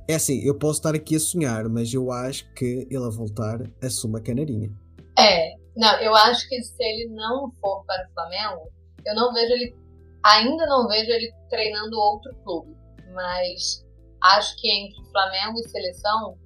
[0.07, 3.59] É assim, eu posso estar aqui a sonhar, mas eu acho que ele a voltar
[3.81, 4.69] assume a canarinha.
[5.17, 8.69] É, não, eu acho que se ele não for para o Flamengo,
[9.05, 9.75] eu não vejo ele,
[10.23, 12.75] ainda não vejo ele treinando outro clube,
[13.13, 13.85] mas
[14.21, 16.37] acho que entre Flamengo e seleção,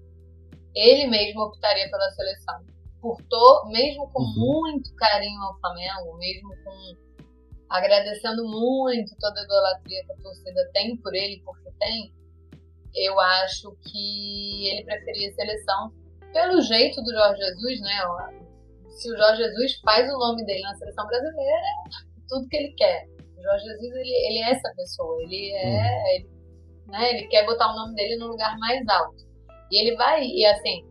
[0.76, 2.66] ele mesmo optaria pela seleção.
[3.02, 4.34] Por to, mesmo com Uhum.
[4.38, 7.08] muito carinho ao Flamengo, mesmo com
[7.70, 12.14] agradecendo muito toda a idolatria que a torcida tem por ele, porque tem,
[13.06, 15.92] eu acho que ele preferia a seleção
[16.34, 18.34] pelo jeito do Jorge Jesus, né?
[18.90, 22.74] Se o Jorge Jesus faz o nome dele na seleção brasileira, é tudo que ele
[22.76, 23.08] quer.
[23.38, 25.22] O Jorge Jesus, ele, ele é essa pessoa.
[25.24, 26.16] Ele é.
[26.16, 26.30] Ele,
[26.88, 29.28] né, ele quer botar o nome dele no lugar mais alto.
[29.72, 30.86] E ele vai, e assim,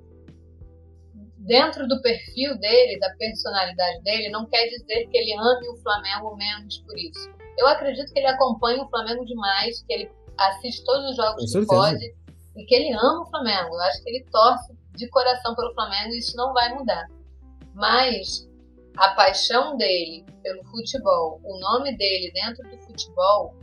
[1.39, 6.37] dentro do perfil dele, da personalidade dele, não quer dizer que ele ame o Flamengo
[6.37, 7.31] menos por isso.
[7.57, 11.67] Eu acredito que ele acompanha o Flamengo demais, que ele assiste todos os jogos que
[11.67, 12.15] pode
[12.57, 13.75] e que ele ama o Flamengo.
[13.75, 17.07] Eu acho que ele torce de coração pelo Flamengo e isso não vai mudar.
[17.75, 18.49] Mas
[18.97, 23.55] a paixão dele pelo futebol, o nome dele dentro do futebol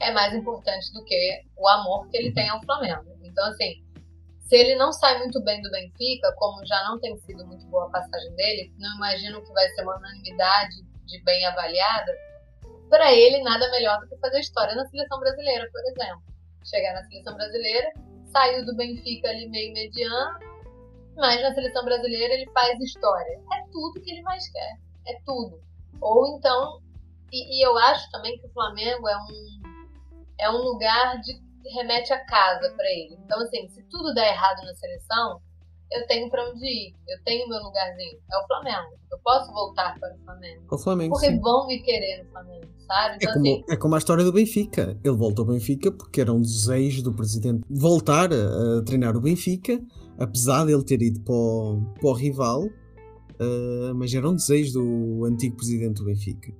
[0.00, 3.04] é mais importante do que o amor que ele tem ao Flamengo.
[3.22, 3.82] Então, assim,
[4.40, 7.86] se ele não sai muito bem do Benfica, como já não tem sido muito boa
[7.86, 12.12] a passagem dele, não imagino que vai ser uma unanimidade de bem avaliada.
[12.94, 16.22] Para ele, nada melhor do que fazer história na seleção brasileira, por exemplo.
[16.64, 17.92] Chegar na seleção brasileira,
[18.30, 20.38] saiu do Benfica ali meio mediano,
[21.16, 23.32] mas na seleção brasileira ele faz história.
[23.52, 24.78] É tudo que ele mais quer.
[25.08, 25.60] É tudo.
[26.00, 26.80] Ou então,
[27.32, 29.62] e, e eu acho também que o Flamengo é um,
[30.38, 31.36] é um lugar de
[31.72, 33.18] remete a casa para ele.
[33.24, 35.42] Então, assim, se tudo der errado na seleção,
[35.94, 36.94] eu tenho para onde ir.
[37.08, 38.18] Eu tenho meu lugarzinho.
[38.30, 38.98] É o Flamengo.
[39.10, 40.62] Eu posso voltar para o Flamengo.
[40.70, 41.14] O Flamengo.
[41.14, 41.40] Porque sim.
[41.40, 43.16] vão me querer no Flamengo, sabe?
[43.16, 44.98] Então, é, como, assim, é como a história do Benfica.
[45.04, 49.20] Ele voltou ao Benfica porque era um desejo do presidente voltar a, a treinar o
[49.20, 49.80] Benfica,
[50.18, 54.80] apesar de ele ter ido para o, para o rival, uh, mas era um desejo
[54.80, 56.52] do antigo presidente do Benfica.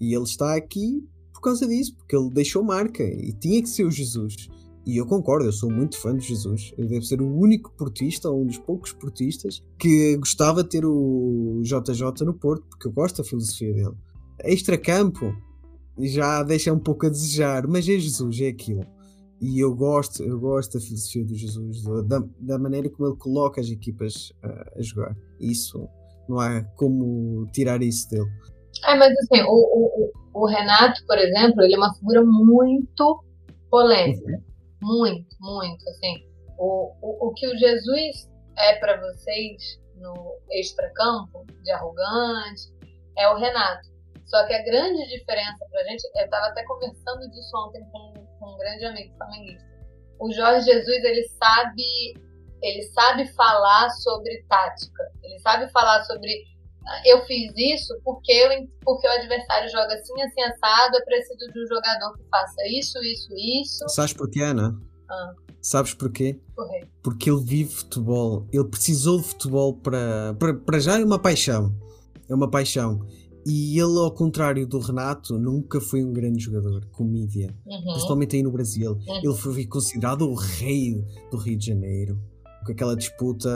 [0.00, 3.84] E ele está aqui por causa disso, porque ele deixou marca e tinha que ser
[3.84, 4.48] o Jesus.
[4.86, 6.72] E eu concordo, eu sou muito fã de Jesus.
[6.76, 10.84] Ele deve ser o único portista, ou um dos poucos portistas, que gostava de ter
[10.84, 13.94] o JJ no Porto, porque eu gosto da filosofia dele.
[14.42, 15.34] Extra-campo
[15.98, 18.86] já deixa um pouco a desejar, mas é Jesus, é aquilo.
[19.40, 23.60] E eu gosto, eu gosto da filosofia do Jesus, da, da maneira como ele coloca
[23.60, 25.16] as equipas a, a jogar.
[25.38, 25.88] Isso
[26.28, 28.28] não há como tirar isso dele.
[28.84, 33.24] É, mas assim, o, o, o Renato, por exemplo, ele é uma figura muito
[33.70, 34.30] polêmica.
[34.30, 34.49] Uhum.
[34.82, 35.88] Muito, muito.
[35.88, 36.26] Assim,
[36.58, 42.62] o, o, o que o Jesus é para vocês no extracampo, de arrogante,
[43.16, 43.88] é o Renato.
[44.26, 48.54] Só que a grande diferença pra gente, eu estava até conversando disso ontem com, com
[48.54, 49.68] um grande amigo flamenguista.
[50.20, 52.14] O Jorge Jesus, ele sabe,
[52.62, 55.02] ele sabe falar sobre tática.
[55.22, 56.44] Ele sabe falar sobre
[57.04, 61.64] eu fiz isso porque, eu, porque o adversário joga assim, assim, assado, eu preciso de
[61.64, 63.88] um jogador que faça isso, isso, isso.
[63.88, 64.76] Sabes porquê, Ana?
[65.08, 65.34] Ah.
[65.60, 66.40] Sabes porquê?
[66.54, 66.86] Por quê?
[67.02, 68.46] Porque ele vive futebol.
[68.52, 70.54] Ele precisou de futebol para, para.
[70.54, 71.74] Para já é uma paixão.
[72.28, 73.06] É uma paixão.
[73.46, 77.54] E ele, ao contrário do Renato, nunca foi um grande jogador com mídia.
[77.66, 77.92] Uhum.
[77.92, 78.92] Principalmente aí no Brasil.
[78.92, 79.20] Uhum.
[79.22, 82.18] Ele foi considerado o rei do Rio de Janeiro.
[82.64, 83.50] Com aquela disputa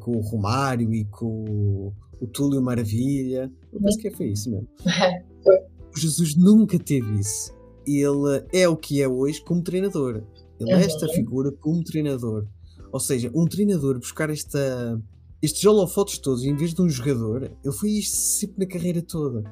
[0.00, 3.50] com o Romário e com o Túlio Maravilha.
[3.72, 4.68] Eu penso que foi isso mesmo.
[5.96, 7.52] Jesus nunca teve isso.
[7.86, 10.22] Ele é o que é hoje como treinador.
[10.60, 11.12] Ele é esta Uhum.
[11.12, 12.46] figura como treinador.
[12.92, 15.00] Ou seja, um treinador buscar esta,
[15.42, 19.42] estes holofotes todos em vez de um jogador, ele foi isto sempre na carreira toda.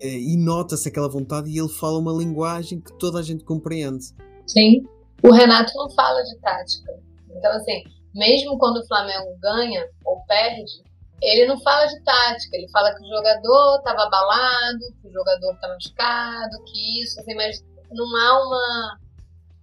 [0.00, 4.04] Eh, E nota-se aquela vontade e ele fala uma linguagem que toda a gente compreende.
[4.46, 4.82] Sim.
[5.22, 6.92] O Renato não fala de tática.
[7.36, 7.82] Então, assim,
[8.14, 10.82] mesmo quando o Flamengo ganha ou perde,
[11.22, 12.56] ele não fala de tática.
[12.56, 17.34] Ele fala que o jogador estava abalado, que o jogador está machucado, que isso, assim,
[17.34, 18.98] mas não há uma,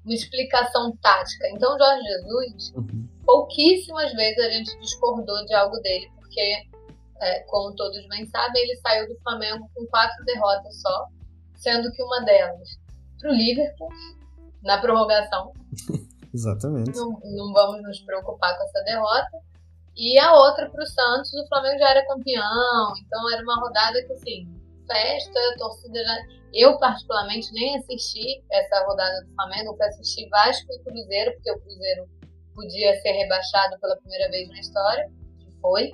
[0.06, 1.48] uma explicação tática.
[1.50, 2.74] Então, o Jorge Jesus,
[3.26, 6.68] pouquíssimas vezes a gente discordou de algo dele, porque,
[7.22, 11.08] é, como todos bem sabem, ele saiu do Flamengo com quatro derrotas só,
[11.56, 12.70] sendo que uma delas
[13.20, 13.90] para o Liverpool,
[14.64, 15.52] na prorrogação.
[16.34, 16.96] Exatamente.
[16.96, 19.40] Não, não vamos nos preocupar com essa derrota.
[19.98, 24.04] E a outra para o Santos, o Flamengo já era campeão, então era uma rodada
[24.06, 24.48] que, assim,
[24.86, 26.18] festa, torcida já.
[26.54, 31.52] Eu, particularmente, nem assisti essa rodada do Flamengo, eu fui assistir Vasco e Cruzeiro, porque
[31.52, 32.10] o Cruzeiro
[32.54, 35.92] podia ser rebaixado pela primeira vez na história, que foi.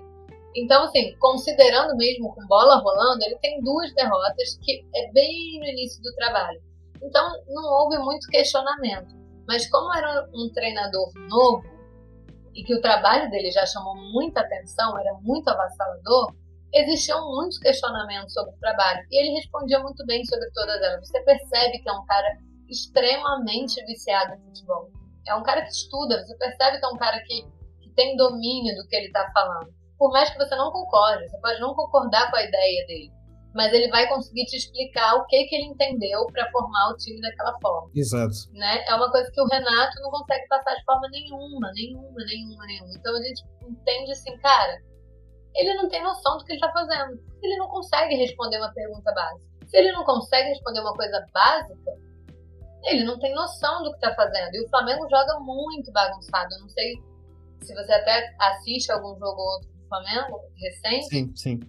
[0.55, 5.65] Então, assim, considerando mesmo com bola rolando, ele tem duas derrotas, que é bem no
[5.65, 6.61] início do trabalho.
[7.01, 9.15] Então, não houve muito questionamento.
[9.47, 11.72] Mas como era um treinador novo,
[12.55, 16.33] e que o trabalho dele já chamou muita atenção, era muito avassalador,
[16.73, 19.05] existiam muitos questionamentos sobre o trabalho.
[19.11, 21.07] E ele respondia muito bem sobre todas elas.
[21.07, 22.37] Você percebe que é um cara
[22.69, 24.89] extremamente viciado em futebol.
[25.27, 27.43] É um cara que estuda, você percebe que é um cara que,
[27.81, 29.73] que tem domínio do que ele está falando.
[29.97, 33.11] Por mais que você não concorde, você pode não concordar com a ideia dele,
[33.53, 37.21] mas ele vai conseguir te explicar o que, que ele entendeu para formar o time
[37.21, 38.33] daquela forma Exato.
[38.51, 38.83] né?
[38.87, 42.93] É uma coisa que o Renato não consegue passar de forma nenhuma, nenhuma, nenhuma, nenhuma.
[42.95, 44.81] Então a gente entende assim, cara,
[45.55, 47.19] ele não tem noção do que ele tá fazendo.
[47.41, 49.53] Ele não consegue responder uma pergunta básica.
[49.67, 51.91] Se ele não consegue responder uma coisa básica,
[52.85, 54.55] ele não tem noção do que está fazendo.
[54.55, 56.53] E o Flamengo joga muito bagunçado.
[56.55, 56.95] Eu não sei
[57.61, 61.05] se você até assiste algum jogo ou outro do Flamengo recente.
[61.07, 61.59] Sim, sim.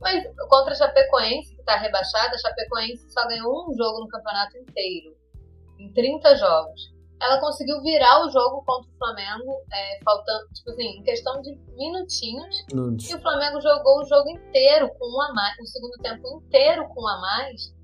[0.00, 4.56] Mas contra a Chapecoense, que está rebaixada, a Chapecoense só ganhou um jogo no campeonato
[4.58, 5.16] inteiro,
[5.78, 6.94] em 30 jogos.
[7.20, 11.56] Ela conseguiu virar o jogo contra o Flamengo, é, faltando, tipo assim, em questão de
[11.74, 12.64] minutinhos.
[12.72, 13.08] Nunes.
[13.08, 16.86] E o Flamengo jogou o jogo inteiro com um a mais, o segundo tempo inteiro
[16.88, 17.74] com um a mais.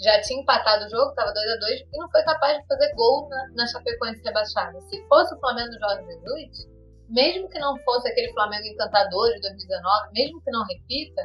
[0.00, 2.92] Já tinha empatado o jogo, estava 2 a 2 e não foi capaz de fazer
[2.96, 4.80] gol na, na Chapecoense rebaixada.
[4.80, 6.68] Se fosse o Flamengo do Jorge Jesus,
[7.08, 11.22] mesmo que não fosse aquele Flamengo encantador de 2019, mesmo que não repita,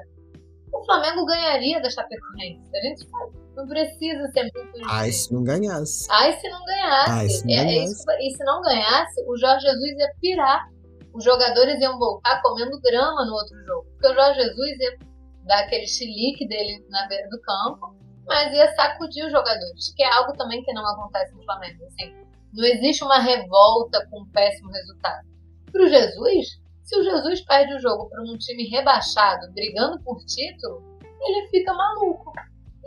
[0.73, 2.69] o Flamengo ganharia da Chapecoense.
[2.75, 6.07] A gente sabe, não precisa ser muito Ai, se não ganhasse.
[6.11, 7.11] Ai, se não ganhasse.
[7.11, 7.91] Ai, se não É- é ganhasse.
[7.93, 10.67] isso e se não ganhasse, o Jorge Jesus ia pirar.
[11.13, 13.85] Os jogadores iam voltar comendo grama no outro jogo.
[13.93, 14.97] Porque o Jorge Jesus ia
[15.45, 17.95] dar aquele chilique dele na beira do campo,
[18.27, 21.83] mas ia sacudir os jogadores, que é algo também que não acontece no Flamengo.
[21.87, 22.13] Assim,
[22.53, 25.27] não existe uma revolta com um péssimo resultado.
[25.71, 30.17] Para o Jesus, se o Jesus perde o jogo para um time rebaixado, brigando por
[30.25, 30.81] título,
[31.21, 32.31] ele fica maluco.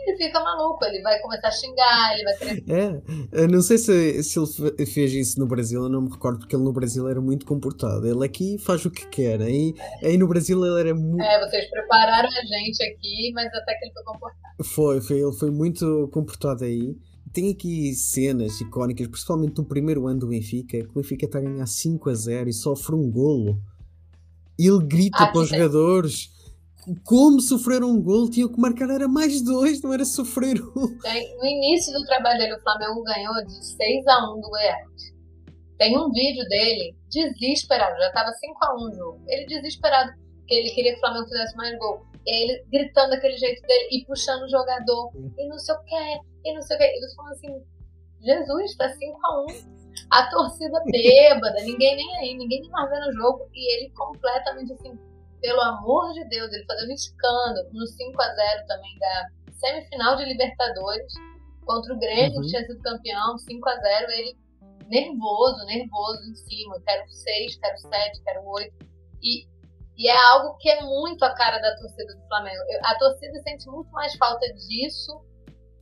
[0.05, 3.79] Ele fica maluco, ele vai começar a xingar, ele vai querer É, eu não sei
[3.79, 6.73] se, se ele fe- fez isso no Brasil, eu não me recordo, porque ele no
[6.73, 8.05] Brasil era muito comportado.
[8.05, 11.23] Ele aqui faz o que quer, aí, aí no Brasil ele era muito.
[11.23, 14.65] É, vocês prepararam a gente aqui, mas até que ele foi comportado.
[14.65, 16.97] Foi, foi, ele foi muito comportado aí.
[17.33, 21.43] Tem aqui cenas icónicas, principalmente no primeiro ano do Benfica, que o Benfica está a
[21.43, 23.57] ganhar 5 a 0 e sofre um golo.
[24.63, 26.31] E ele grita Ah, para os jogadores
[27.05, 30.99] como sofreram um golo, tinham que marcar era mais dois, não era sofrer um.
[30.99, 34.89] Tem- No início do trabalho dele, o Flamengo ganhou de 6 a 1 do Goiás.
[35.79, 39.21] Tem um vídeo dele desesperado, já tava 5 a 1 o jogo.
[39.29, 42.03] Ele desesperado, porque ele queria que o Flamengo fizesse mais gol.
[42.27, 45.79] E aí ele gritando daquele jeito dele e puxando o jogador, e não sei o
[45.85, 45.95] que,
[46.49, 46.85] e não sei o que.
[46.85, 47.63] E você falando assim:
[48.25, 49.47] Jesus, tá 5 a 1
[50.13, 53.49] A torcida bêbada, ninguém nem aí, ninguém nem mais vendo o jogo.
[53.55, 54.99] E ele completamente assim,
[55.41, 60.17] pelo amor de Deus, ele fazendo um escândalo no 5 a 0 também da semifinal
[60.17, 61.13] de Libertadores
[61.65, 62.43] contra o Grêmio, Uhum.
[62.43, 64.37] que tinha sido campeão, 5 a 0 ele
[64.89, 68.75] nervoso, nervoso em cima, quero 6, quero 7, quero 8.
[69.23, 69.47] E,
[69.97, 72.61] e é algo que é muito a cara da torcida do Flamengo.
[72.69, 75.21] Eu- A torcida sente muito mais falta disso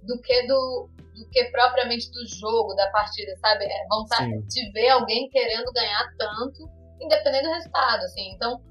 [0.02, 3.64] do que do, do que propriamente do jogo, da partida, sabe?
[3.64, 4.46] É vontade Sim.
[4.66, 6.68] de ver alguém querendo ganhar tanto,
[7.00, 8.32] independente do resultado, assim.
[8.34, 8.62] Então,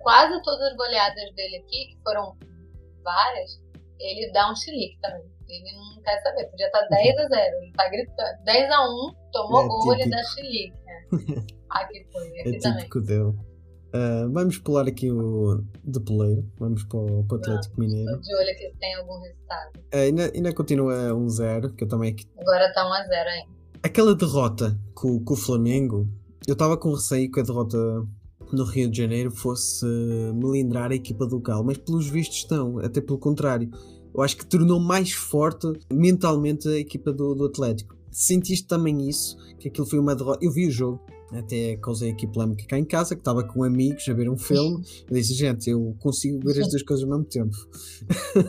[0.00, 2.36] quase todas as goleadas dele aqui, que foram
[3.02, 3.50] várias,
[3.98, 5.24] ele dá um chilique também.
[5.48, 7.56] Ele não quer saber, podia estar 10 a 0.
[7.62, 8.44] Ele tá gritando.
[8.44, 10.16] 10 a 1, tomou É gol, ele típico.
[10.16, 10.76] dá chilique.
[10.84, 11.06] Né?
[11.70, 12.78] Aqui foi, aqui É também.
[12.78, 13.32] típico dele.
[13.96, 18.12] Ah, vamos pular aqui o de poleiro, vamos para o, para o Atlético Mineiro.
[18.12, 19.70] Tô de olho aqui se tem algum resultado.
[19.90, 23.50] Ah, ainda, ainda continua 1-0, que eu também aqui Agora tá 1 a 0 ainda.
[23.82, 26.06] Aquela derrota com, com o Flamengo,
[26.46, 27.78] eu estava com receio que a derrota
[28.52, 29.86] no Rio de Janeiro fosse
[30.34, 33.70] melindrar a equipa do local, mas pelos vistos estão, até pelo contrário.
[34.14, 37.96] Eu acho que tornou mais forte mentalmente a equipa do, do Atlético.
[38.10, 39.36] Sentiste também isso?
[39.58, 40.44] Que aquilo foi uma derrota?
[40.44, 41.00] Eu vi o jogo,
[41.32, 44.84] até causei aqui polémica cá em casa, que estava com amigos a ver um filme.
[45.10, 47.56] Eu disse, gente, eu consigo ver as duas coisas ao mesmo tempo.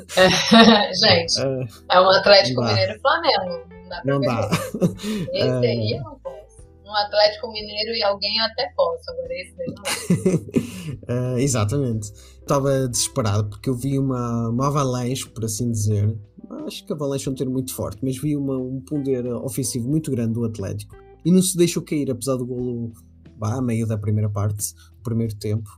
[0.93, 1.41] Gente,
[1.89, 2.61] Ah, é um Atlético.
[2.63, 3.67] Mineiro e Flamengo.
[3.83, 4.27] Não dá não ver.
[4.27, 4.49] dá.
[5.33, 5.59] Esse Ah.
[5.59, 6.37] aí eu não posso.
[6.85, 9.09] Um Atlético Mineiro e alguém até posso.
[9.11, 10.67] Agora esse daí não dá.
[11.09, 12.11] Ah, exatamente.
[12.41, 16.17] Estava desesperado porque eu vi uma, uma avalanche, por assim dizer.
[16.65, 19.87] Acho que a avalanche é um termo muito forte, mas vi uma, um poder ofensivo
[19.89, 20.95] muito grande do Atlético
[21.27, 22.93] e não se deixou cair, apesar do golo
[23.41, 25.69] a meio da primeira parte, do primeiro tempo.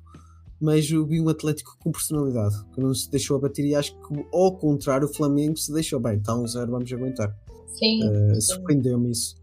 [0.62, 4.26] Mas eu vi um Atlético com personalidade, que não se deixou abater e acho que,
[4.32, 6.18] ao contrário, o Flamengo se deixou bem.
[6.18, 7.34] Está um zero, vamos aguentar.
[7.68, 8.02] Sim.
[8.08, 9.36] Uh, Surpreendeu-me isso.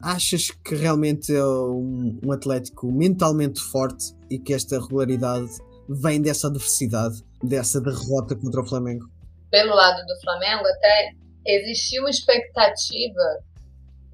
[0.00, 5.50] Achas que realmente é um, um Atlético mentalmente forte e que esta regularidade
[5.88, 9.08] vem dessa adversidade, dessa derrota contra o Flamengo?
[9.50, 11.12] pelo lado do Flamengo, até
[11.46, 13.40] existia uma expectativa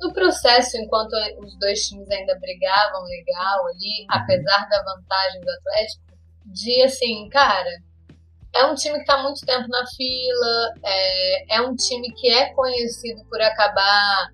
[0.01, 6.05] no processo, enquanto os dois times ainda brigavam legal ali, apesar da vantagem do Atlético,
[6.47, 7.71] de assim, cara,
[8.55, 12.53] é um time que está muito tempo na fila, é, é um time que é
[12.55, 14.29] conhecido por acabar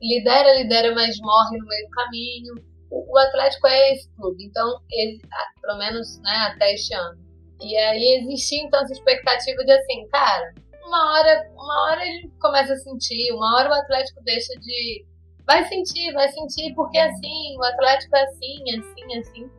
[0.00, 2.54] lidera, lidera, mas morre no meio do caminho.
[2.90, 5.20] O, o Atlético é esse clube, então, ele,
[5.60, 7.18] pelo menos né, até este ano.
[7.60, 10.54] E aí existia então essa expectativa de assim, cara,
[10.88, 15.06] uma hora, uma hora ele começa a sentir, uma hora o Atlético deixa de.
[15.46, 19.50] Vai sentir, vai sentir, porque assim, o Atlético é assim, assim, assim.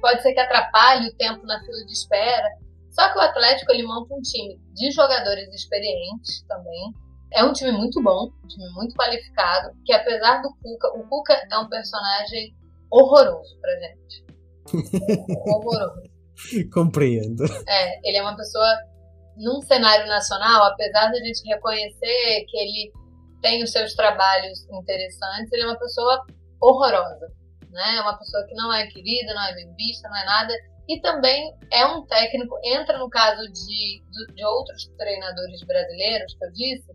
[0.00, 2.48] Pode ser que atrapalhe o tempo na fila de espera.
[2.90, 6.94] Só que o Atlético ele monta um time de jogadores experientes também.
[7.32, 11.34] É um time muito bom, um time muito qualificado, que apesar do Cuca, o Cuca
[11.50, 12.54] é um personagem
[12.90, 14.24] horroroso pra gente.
[15.46, 16.02] horroroso.
[16.72, 17.44] Compreendo.
[17.68, 18.66] É, ele é uma pessoa
[19.40, 22.92] num cenário nacional, apesar da gente reconhecer que ele
[23.40, 26.24] tem os seus trabalhos interessantes, ele é uma pessoa
[26.60, 27.26] horrorosa,
[27.70, 27.96] né?
[27.96, 30.52] É uma pessoa que não é querida, não é bem vista, não é nada.
[30.88, 34.02] E também é um técnico, entra no caso de,
[34.34, 36.92] de outros treinadores brasileiros, que eu disse,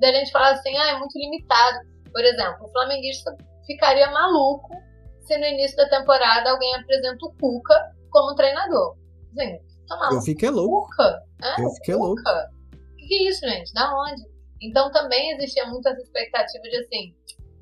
[0.00, 1.78] da gente falar assim, ah, é muito limitado.
[2.10, 4.74] Por exemplo, o flamenguista ficaria maluco
[5.20, 8.96] se no início da temporada alguém apresenta o Cuca como treinador.
[9.36, 10.10] Gente, tá.
[10.12, 10.88] Eu fiquei louco.
[10.90, 11.22] Cuca?
[11.42, 12.16] É, Eu fiquei louco.
[12.16, 12.50] Cuca?
[12.72, 13.72] O que, que é isso, gente?
[13.72, 14.22] Da onde?
[14.62, 17.14] Então também existia muito essa expectativa de assim,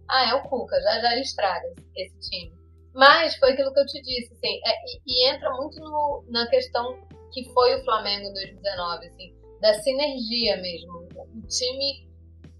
[0.08, 1.66] ah, é o Cuca, já já ele estraga
[1.96, 2.52] esse time.
[2.94, 6.46] Mas foi aquilo que eu te disse, assim, é, e, e, entra muito no, na
[6.48, 6.98] questão
[7.32, 11.08] que foi o Flamengo em 2019, assim, da sinergia mesmo.
[11.16, 12.06] O time,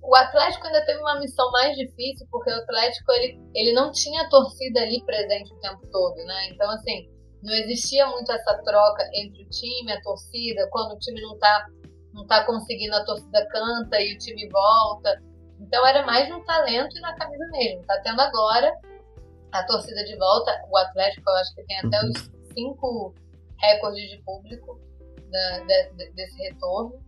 [0.03, 4.23] o Atlético ainda teve uma missão mais difícil, porque o Atlético ele, ele não tinha
[4.23, 6.49] a torcida ali presente o tempo todo, né?
[6.49, 7.11] Então, assim,
[7.43, 11.67] não existia muito essa troca entre o time, a torcida, quando o time não tá,
[12.13, 15.21] não tá conseguindo, a torcida canta e o time volta.
[15.59, 17.85] Então era mais no talento e na camisa mesmo.
[17.85, 18.73] Tá tendo agora
[19.53, 20.53] a torcida de volta.
[20.71, 23.15] O Atlético, eu acho que tem até os cinco
[23.59, 24.81] recordes de público
[25.31, 27.01] da, de, desse retorno.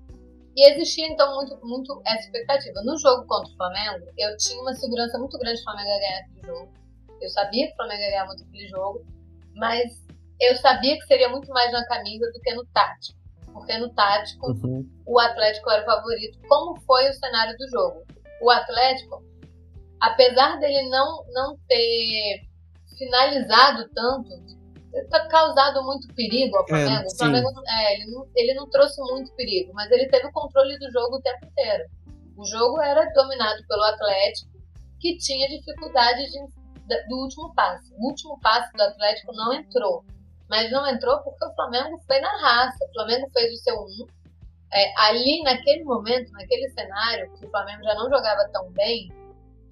[0.56, 2.80] E existia então muito, muito essa expectativa.
[2.82, 5.98] No jogo contra o Flamengo, eu tinha uma segurança muito grande que o Flamengo ia
[5.98, 6.72] ganhar aquele jogo.
[7.20, 9.04] Eu sabia que o Flamengo ia ganhar muito aquele jogo,
[9.56, 10.03] mas
[10.50, 13.18] eu sabia que seria muito mais na camisa do que no tático.
[13.52, 14.84] Porque no tático, Uhum.
[15.06, 18.04] o Atlético era o favorito, como foi o cenário do jogo.
[18.42, 19.22] O Atlético,
[20.00, 22.42] apesar dele não, não ter
[22.98, 24.28] finalizado tanto,
[24.92, 27.02] ter causado muito perigo ao Flamengo.
[27.02, 30.32] É, o Flamengo é, ele, não, ele não trouxe muito perigo, mas ele teve o
[30.32, 31.84] controle do jogo o tempo inteiro.
[32.36, 34.50] O jogo era dominado pelo Atlético,
[35.00, 37.92] que tinha dificuldade de, do último passe.
[37.96, 40.04] O último passe do Atlético não entrou.
[40.48, 42.84] Mas não entrou porque o Flamengo foi na raça.
[42.84, 44.06] O Flamengo fez o seu 1.
[44.72, 49.12] É, ali, naquele momento, naquele cenário, que o Flamengo já não jogava tão bem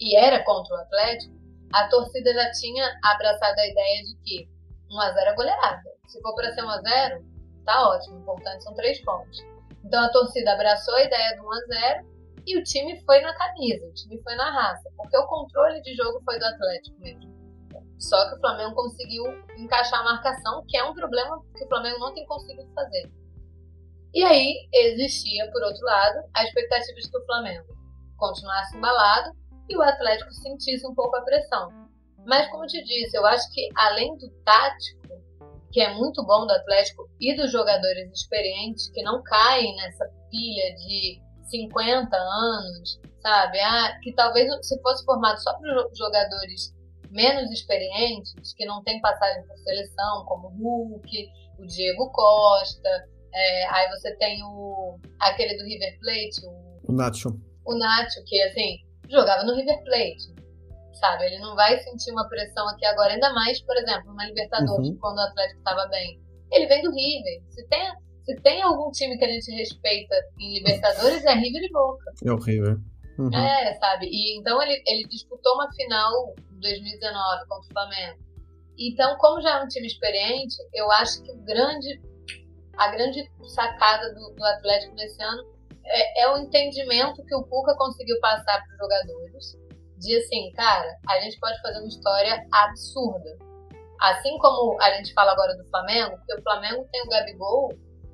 [0.01, 1.35] e era contra o Atlético,
[1.73, 4.49] a torcida já tinha abraçado a ideia de que
[4.91, 5.91] 1x0 é goleada.
[6.07, 7.25] Se for para ser 1x0,
[7.65, 8.17] tá ótimo.
[8.17, 9.45] O importante são três pontos.
[9.85, 12.07] Então a torcida abraçou a ideia do 1x0
[12.47, 14.91] e o time foi na camisa, o time foi na raça.
[14.97, 17.32] Porque o controle de jogo foi do Atlético mesmo.
[18.03, 19.25] Só que o Flamengo conseguiu
[19.57, 23.11] encaixar a marcação, que é um problema que o Flamengo não tem conseguido fazer.
[24.13, 27.77] E aí existia, por outro lado, a expectativa de que o Flamengo
[28.17, 29.31] continuasse embalado
[29.69, 31.71] e o Atlético sentisse um pouco a pressão.
[32.27, 35.23] Mas, como te disse, eu acho que além do tático,
[35.71, 40.75] que é muito bom do Atlético, e dos jogadores experientes que não caem nessa pilha
[40.75, 43.61] de 50 anos, sabe?
[43.61, 46.75] Ah, que talvez se fosse formado só para jogadores
[47.13, 50.51] menos experientes, que não tem passagem por seleção, como o
[50.91, 52.89] Hulk, o Diego Costa,
[53.35, 57.29] é, aí você tem o aquele do River Plate, o, O Nacho.
[57.67, 58.77] o Nacho, que assim,
[59.11, 60.33] jogava no River Plate,
[60.95, 61.27] sabe?
[61.27, 64.99] Ele não vai sentir uma pressão aqui agora, ainda mais, por exemplo, na Libertadores, Uhum.
[64.99, 66.21] quando o Atlético estava bem.
[66.51, 67.43] Ele vem do River.
[67.51, 67.93] Se tem,
[68.25, 72.05] se tem algum time que a gente respeita em Libertadores, é River e Boca.
[72.25, 72.77] É horrível.
[73.19, 73.35] Uhum.
[73.35, 74.07] É, sabe?
[74.07, 78.19] E então ele, ele disputou uma final em 2019 contra o Flamengo.
[78.79, 82.01] Então, como já é um time experiente, eu acho que grande,
[82.79, 85.45] a grande sacada do, do Atlético nesse ano
[85.85, 89.63] é, é o entendimento que o Cuca conseguiu passar para os jogadores.
[89.99, 93.39] De assim, cara, a gente pode fazer uma história absurda.
[94.01, 97.69] Assim como a gente fala agora do Flamengo, porque o Flamengo tem o Gabigol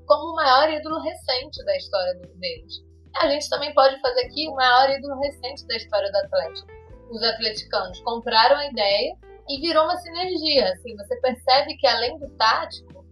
[0.07, 2.88] como o maior ídolo recente da história deles
[3.21, 6.69] a gente também pode fazer aqui o maior ídolo recente da história do Atlético.
[7.11, 9.17] Os atleticanos compraram a ideia
[9.49, 10.73] e virou uma sinergia.
[10.73, 13.05] Assim, você percebe que além do tático,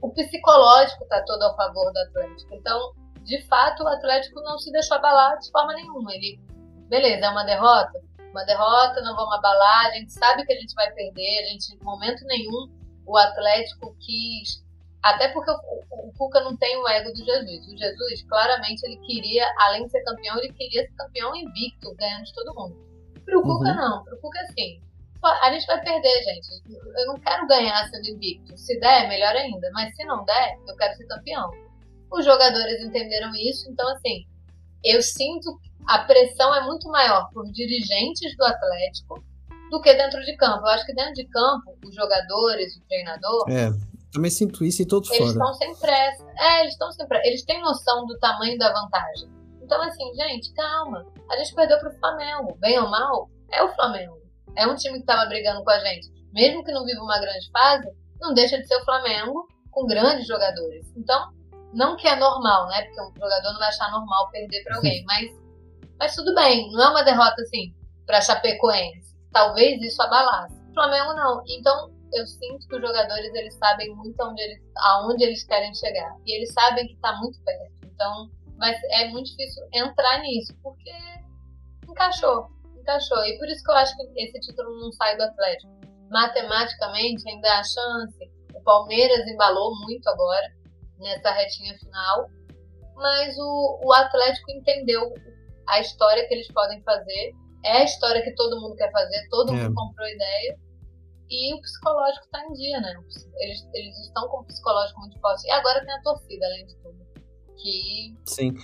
[0.00, 2.54] o psicológico está todo a favor do Atlético.
[2.54, 2.92] Então,
[3.24, 6.14] de fato, o Atlético não se deixou abalar de forma nenhuma.
[6.14, 6.38] Ele,
[6.88, 9.86] beleza, é uma derrota, uma derrota, não vamos abalar.
[9.86, 11.44] A gente sabe que a gente vai perder.
[11.44, 12.68] A gente, em momento nenhum,
[13.06, 14.63] o Atlético quis
[15.04, 17.66] até porque o, o, o Cuca não tem o ego do Jesus.
[17.68, 22.24] O Jesus, claramente, ele queria, além de ser campeão, ele queria ser campeão invicto, ganhando
[22.24, 22.74] de todo mundo.
[23.24, 23.76] Pro Cuca, Uhum.
[23.76, 24.04] não.
[24.04, 24.80] Pro Cuca, assim,
[25.42, 26.48] a gente vai perder, gente.
[26.98, 28.56] Eu não quero ganhar sendo invicto.
[28.56, 29.70] Se der, melhor ainda.
[29.72, 31.50] Mas se não der, eu quero ser campeão.
[32.10, 34.24] Os jogadores entenderam isso, então, assim,
[34.84, 39.22] eu sinto a pressão é muito maior por dirigentes do Atlético
[39.70, 40.60] do que dentro de campo.
[40.60, 43.68] Eu acho que dentro de campo, os jogadores, o treinador, É.
[44.14, 45.32] Também sinto isso e todos Eles fora.
[45.32, 46.24] estão sem pressa.
[46.38, 47.26] É, eles estão sem pressa.
[47.26, 49.28] Eles têm noção do tamanho da vantagem.
[49.60, 51.04] Então, assim, gente, calma.
[51.28, 52.56] A gente perdeu pro Flamengo.
[52.60, 54.16] Bem ou mal, é o Flamengo.
[54.56, 56.08] É um time que tava brigando com a gente.
[56.32, 57.88] Mesmo que não viva uma grande fase,
[58.20, 60.86] não deixa de ser o Flamengo com grandes jogadores.
[60.96, 61.32] Então,
[61.72, 62.82] não que é normal, né?
[62.82, 65.04] Porque um jogador não vai achar normal perder pra alguém.
[65.06, 65.30] Mas,
[65.98, 66.70] mas tudo bem.
[66.70, 67.74] Não é uma derrota, assim,
[68.06, 69.16] pra Chapecoense.
[69.32, 70.54] Talvez isso abalasse.
[70.70, 71.42] O Flamengo não.
[71.48, 76.16] Então, eu sinto que os jogadores eles sabem muito aonde eles, aonde eles querem chegar.
[76.26, 77.72] E eles sabem que está muito perto.
[77.84, 80.90] Então, mas é muito difícil entrar nisso, porque
[81.88, 82.46] encaixou,
[82.78, 83.24] encaixou.
[83.24, 85.72] E por isso que eu acho que esse título não sai do Atlético.
[86.10, 88.30] Matematicamente ainda há chance.
[88.54, 90.46] O Palmeiras embalou muito agora,
[90.98, 92.28] nessa retinha final.
[92.96, 95.12] Mas o, o Atlético entendeu
[95.68, 97.32] a história que eles podem fazer.
[97.64, 99.56] É a história que todo mundo quer fazer, todo É.
[99.56, 100.56] mundo comprou ideia.
[101.30, 102.94] E o psicológico está em dia, né?
[103.38, 105.46] Eles, eles estão com o psicológico muito forte.
[105.46, 106.98] E agora tem a torcida, além de tudo.
[107.56, 108.54] Que Sim.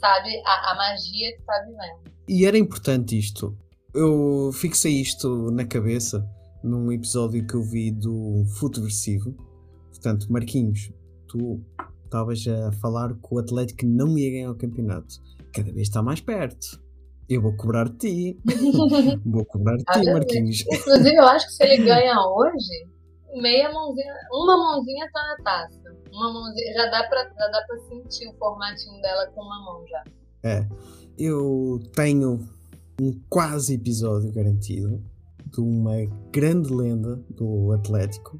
[0.00, 2.14] sabe a, a magia que está vivendo.
[2.28, 3.56] E era importante isto.
[3.92, 6.24] Eu fixei isto na cabeça
[6.62, 9.34] num episódio que eu vi do Futeversivo.
[9.90, 10.90] Portanto, Marquinhos,
[11.28, 11.62] tu
[12.04, 15.16] estavas a falar que o Atlético não ia ganhar o campeonato.
[15.52, 16.82] Cada vez está mais perto.
[17.28, 18.38] Eu vou cobrar ti.
[19.24, 20.64] vou cobrar ti, Marquinhos.
[20.70, 22.88] Inclusive, eu acho que se ele ganha hoje,
[23.40, 25.94] meia mãozinha, uma mãozinha tá na taça.
[26.12, 29.84] Uma mãozinha, já dá pra, já dá pra sentir o formatinho dela com uma mão
[29.88, 30.04] já.
[30.42, 30.66] É.
[31.16, 32.46] Eu tenho
[33.00, 35.02] um quase episódio garantido
[35.46, 35.94] de uma
[36.32, 38.38] grande lenda do Atlético.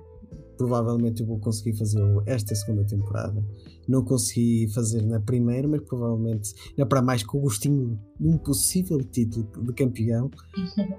[0.57, 3.43] Provavelmente eu vou conseguir fazê-lo esta segunda temporada.
[3.89, 8.39] Não consegui fazer na primeira, mas provavelmente, ainda para mais com o gostinho de um
[8.39, 10.31] possível título de campeão,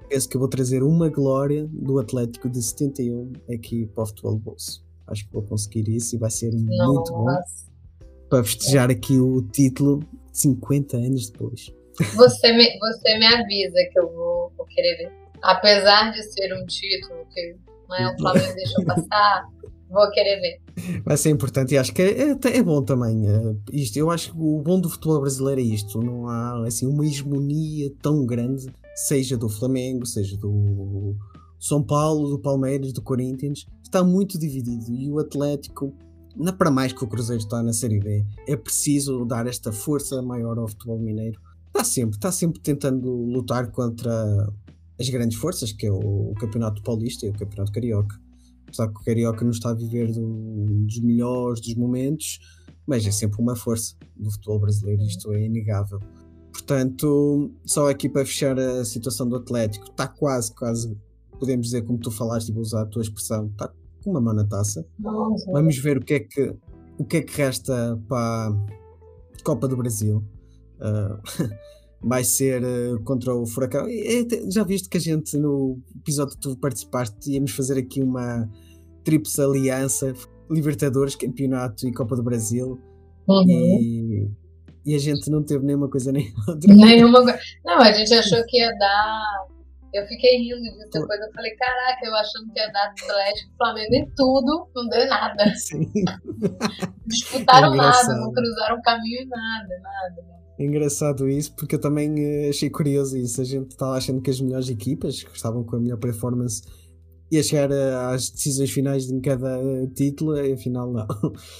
[0.08, 4.38] penso que eu vou trazer uma glória do Atlético de 71 aqui para o futebol
[4.38, 4.84] bolso.
[5.06, 7.70] Acho que vou conseguir isso e vai ser muito bom Nossa.
[8.28, 10.00] para festejar aqui o título
[10.32, 11.72] 50 anos depois.
[12.14, 15.12] Você me, você me avisa que eu vou, vou querer ver.
[15.42, 17.56] Apesar de ser um título que
[17.88, 19.48] né, o Flamengo deixou passar,
[19.90, 21.00] vou querer ver.
[21.04, 23.26] Vai ser importante e acho que é, é- é bom também.
[23.28, 26.00] é, isto, eu acho que o bom do futebol brasileiro é isto.
[26.00, 31.14] Não há assim, uma hegemonia tão grande, seja do Flamengo, seja do
[31.58, 33.66] São Paulo, do Palmeiras, do Corinthians.
[33.82, 35.94] Está muito dividido e o Atlético,
[36.36, 39.72] não é para mais que o Cruzeiro está na Série B, é preciso dar esta
[39.72, 41.40] força maior ao futebol mineiro.
[41.68, 44.12] Está sempre, está sempre tentando lutar contra
[44.98, 48.16] as grandes forças, que é o Campeonato Paulista e o Campeonato Carioca
[48.76, 52.38] apesar que o Carioca não está a viver do- dos melhores dos momentos,
[52.86, 56.00] mas é sempre uma força do futebol brasileiro, isto é inegável.
[56.52, 60.96] Portanto, só aqui para fechar a situação do Atlético, está quase, quase,
[61.38, 63.70] podemos dizer, como tu falaste, e vou usar a tua expressão, está
[64.02, 64.86] com uma mão na taça.
[65.52, 66.54] Vamos ver o que é que,
[66.98, 70.24] o que, é que resta para a Copa do Brasil.
[70.80, 71.20] Ah,
[72.02, 73.88] vai ser ah, contra o Furacão.
[73.88, 78.48] E, já viste que a gente, no episódio que tu participaste, íamos fazer aqui uma
[79.06, 80.12] tríplice aliança:
[80.50, 82.78] Libertadores, Campeonato e Copa do Brasil.
[83.28, 83.48] Uhum.
[83.48, 84.30] E,
[84.84, 86.74] e a gente não teve nenhuma coisa nem outra.
[86.74, 87.38] Nenhuma coisa.
[87.64, 89.46] Não, a gente achou que ia dar.
[89.94, 91.20] Eu fiquei rindo disso depois.
[91.20, 95.08] Eu falei, caraca, eu achando que ia dar Atlético e Flamengo em tudo, não deu
[95.08, 95.44] nada.
[95.56, 95.90] Sim.
[97.06, 100.36] Disputaram É nada, não cruzaram caminho em nada, nada.
[100.58, 103.40] É engraçado isso, porque eu também eh, achei curioso isso.
[103.40, 106.62] A gente estava achando que as melhores equipas, que estavam com a melhor performance,
[107.30, 111.06] ia chegar eh, às decisões finais de cada eh, título, e afinal não.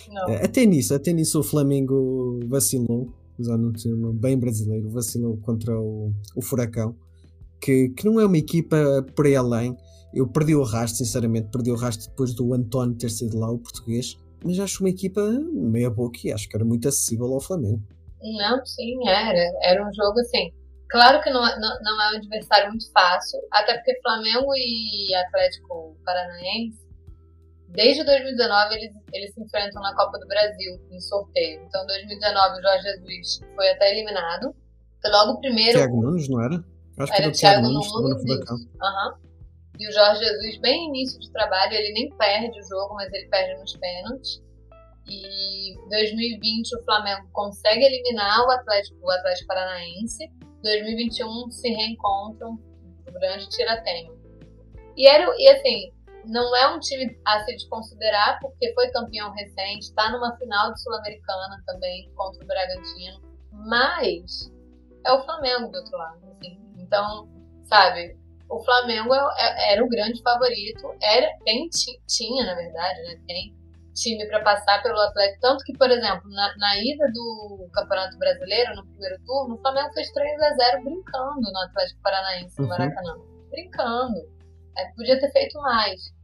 [0.09, 0.29] Não.
[0.29, 5.79] Eh, Até nisso, até nisso o Flamengo vacilou, usando um termo bem brasileiro, vacilou contra
[5.79, 6.97] o, o Furacão,
[7.61, 9.77] que, que não é uma equipa por aí além.
[10.14, 13.59] Eu perdi o rastro, sinceramente, perdi o rastro depois do António ter sido lá o
[13.59, 15.21] português, mas acho uma equipa
[15.53, 17.83] meia boca e acho que era muito acessível ao Flamengo.
[18.23, 19.53] Não, sim, era.
[19.62, 20.51] Era um jogo assim.
[20.89, 25.14] Claro que não, é- não, não é um adversário muito fácil, até porque Flamengo e
[25.14, 26.78] Atlético Paranaense,
[27.68, 31.62] desde 2019, eles, eles se enfrentam na Copa do Brasil, em sorteio.
[31.64, 34.55] Então, em 2019, o Jorge Jesus foi até eliminado.
[35.03, 35.78] Foi logo o primeiro.
[35.78, 36.55] Thiago Nunes, não era?
[36.99, 38.68] Acho que Era era o Thiago Thiago Nunes, Nunes, isso.
[38.82, 39.14] Aham.
[39.78, 43.28] E o Jorge Jesus, bem início de trabalho, ele nem perde o jogo, mas ele
[43.28, 44.43] perde nos pênaltis.
[45.07, 50.24] E em 2020 o Flamengo consegue eliminar o Atlético, o Atlético Paranaense.
[50.67, 52.59] 2021 se reencontram
[53.07, 54.14] no grande tirateima.
[54.97, 55.93] E era e assim,
[56.25, 60.83] não é um time a se desconsiderar porque foi campeão recente, está numa final de
[60.83, 63.21] Sul-Americana também contra o Bragantino,
[63.53, 64.51] mas
[65.05, 66.59] é o Flamengo do outro lado, assim.
[66.79, 67.29] Então,
[67.64, 68.17] sabe,
[68.49, 73.21] o Flamengo é- é- era o grande favorito, era, tem, ti- tinha, na verdade, né,
[73.27, 73.55] tem
[73.97, 75.40] time para passar pelo Atlético.
[75.40, 79.92] Tanto que, por exemplo, na, na, ida do Campeonato Brasileiro, no primeiro turno, o Flamengo
[79.94, 82.70] fez 3 a 0 brincando no Atlético Paranaense, no uhum.
[82.70, 83.16] Maracanã.
[83.51, 84.36] Brincando.
[84.76, 86.14] É, podia ter feito mais.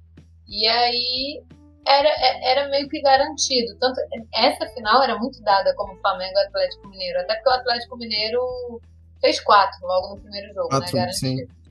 [0.46, 1.42] E aí
[1.86, 3.76] era, é, era meio que garantido.
[3.78, 4.00] Tanto,
[4.34, 7.20] essa final era muito dada como Flamengo e Atlético Mineiro.
[7.20, 8.80] Até porque o Atlético Mineiro
[9.20, 11.00] fez quatro logo no primeiro jogo, né, quatro, né?
[11.00, 11.52] Garantido.
[11.52, 11.62] Sim.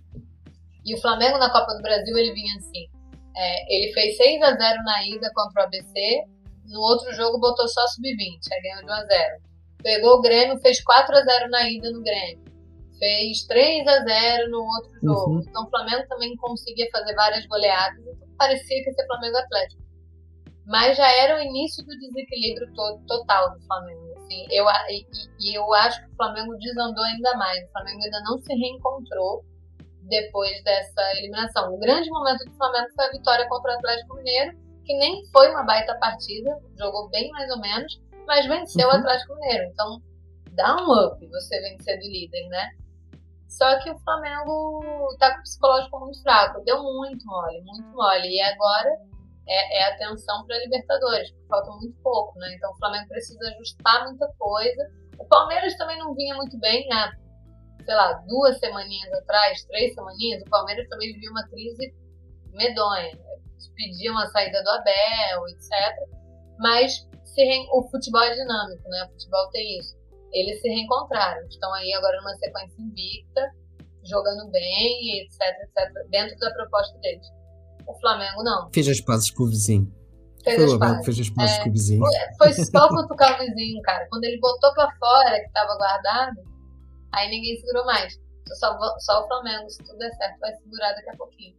[0.84, 2.90] E o Flamengo na Copa do Brasil ele vinha assim
[3.36, 6.24] é, ele fez 6 a 0 na ida contra o ABC.
[6.68, 9.42] No outro jogo botou só sub-20, aí ganhou de 1 a 0.
[9.84, 12.46] Pegou o Grêmio, fez 4 a 0 na ida no Grêmio.
[12.98, 15.36] Fez 3 a 0 no outro jogo.
[15.36, 15.44] Uhum.
[15.48, 18.00] Então o Flamengo também conseguia fazer várias goleadas.
[18.00, 19.82] Então, parecia que ia ser Flamengo Atlético.
[20.68, 24.14] Mas já era o início do desequilíbrio todo, total do Flamengo.
[24.18, 25.06] Assim, eu, e,
[25.40, 27.68] e eu acho que o Flamengo desandou ainda mais.
[27.68, 29.44] O Flamengo ainda não se reencontrou
[30.12, 31.74] depois dessa eliminação.
[31.74, 35.50] O grande momento do Flamengo foi a vitória contra o Atlético Mineiro, que nem foi
[35.50, 38.94] uma baita partida, jogou bem mais ou menos, mas venceu uhum.
[38.94, 39.64] o Atlético Mineiro.
[39.72, 40.02] Então,
[40.52, 42.70] dá um up você vencer do líder, né?
[43.48, 48.28] Só que o Flamengo tá com o psicológico muito fraco, deu muito mole, muito mole.
[48.28, 48.90] E agora
[49.48, 52.54] é, é atenção para Libertadores, porque falta muito pouco, né?
[52.56, 54.92] Então o Flamengo precisa ajustar muita coisa.
[55.18, 57.12] O Palmeiras também não vinha muito bem, né?
[57.84, 61.94] Sei lá, duas semaninhas atrás, três semaninhas, o Palmeiras também vivia uma crise
[62.54, 63.12] medonha.
[63.76, 65.70] Pediam a saída do Abel, etc.
[66.60, 67.68] Mas se re...
[67.72, 69.06] o futebol é dinâmico, né?
[69.06, 69.96] O futebol tem isso.
[70.34, 71.46] Eles se reencontraram.
[71.48, 73.52] Estão aí agora numa sequência invicta,
[74.04, 77.28] jogando bem, etc, etc, dentro da proposta deles.
[77.88, 78.70] O Flamengo não.
[78.74, 79.92] Fez as pazes com o vizinho.
[80.44, 82.04] Fez foi o Abel que fez as pazes é, com o vizinho.
[82.38, 84.08] Foi só cutucar o vizinho, cara.
[84.10, 86.42] Quando ele botou pra fora, que tava guardado,
[87.14, 88.20] Aí ninguém segurou mais.
[88.54, 91.56] Só, só o Flamengo, se tudo der certo, vai segurar daqui a pouquinho.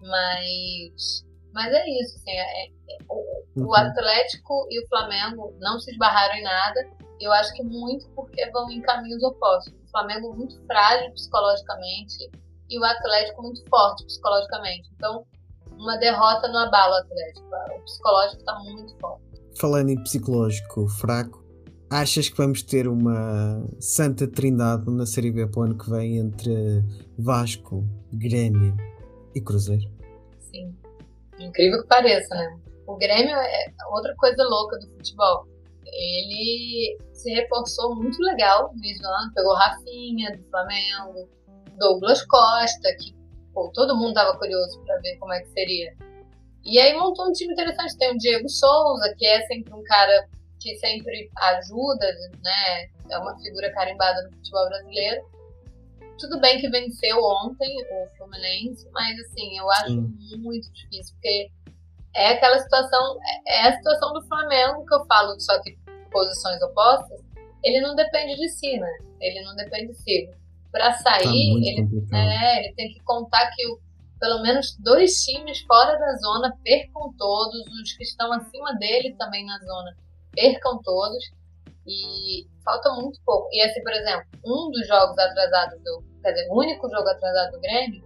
[0.00, 2.68] Mas, mas é isso, assim, é, é,
[3.08, 3.66] o, uhum.
[3.66, 6.88] o Atlético e o Flamengo não se esbarraram em nada.
[7.20, 9.72] Eu acho que muito porque vão em caminhos opostos.
[9.72, 12.30] O Flamengo muito frágil psicologicamente
[12.70, 14.88] e o Atlético muito forte psicologicamente.
[14.94, 15.26] Então,
[15.72, 17.48] uma derrota no abalo Atlético.
[17.76, 19.24] O psicológico está muito forte.
[19.58, 21.44] Falando em psicológico fraco,
[21.90, 26.18] Achas que vamos ter uma santa trindade na Série B para o ano que vem
[26.18, 26.84] entre
[27.18, 27.82] Vasco,
[28.12, 28.76] Grêmio
[29.34, 29.90] e Cruzeiro?
[30.52, 30.76] Sim.
[31.38, 32.58] Incrível que pareça, né?
[32.86, 35.46] O Grêmio é outra coisa louca do futebol.
[35.86, 39.32] Ele se reforçou muito legal no início do ano.
[39.34, 41.26] Pegou Rafinha, do Flamengo,
[41.78, 43.14] Douglas Costa, que
[43.54, 45.96] pô, todo mundo estava curioso para ver como é que seria.
[46.66, 47.96] E aí montou um time interessante.
[47.96, 50.28] Tem o Diego Souza, que é sempre um cara
[50.58, 52.06] que sempre ajuda,
[52.42, 52.88] né?
[53.10, 55.24] É uma figura carimbada no futebol brasileiro.
[56.18, 60.36] Tudo bem que venceu ontem o Fluminense, mas assim, eu acho Sim.
[60.38, 61.50] muito difícil, porque
[62.14, 65.78] é aquela situação, é, é a situação do Flamengo que eu falo, só que
[66.10, 67.20] posições opostas,
[67.62, 68.98] ele não depende de si, né?
[69.20, 70.30] Ele não depende de si.
[70.72, 73.78] Para sair, tá ele, é, ele tem que contar que o,
[74.18, 79.46] pelo menos dois times fora da zona percam todos, os que estão acima dele também
[79.46, 79.96] na zona
[80.38, 81.24] percam todos
[81.84, 83.48] e falta muito pouco.
[83.52, 86.04] E assim, por exemplo, um dos jogos atrasados do.
[86.22, 88.04] Quer dizer, o único jogo atrasado do Grêmio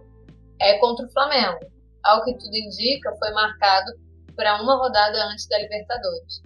[0.59, 1.59] é contra o Flamengo.
[2.03, 3.91] Ao que tudo indica, foi marcado
[4.35, 6.41] para uma rodada antes da Libertadores.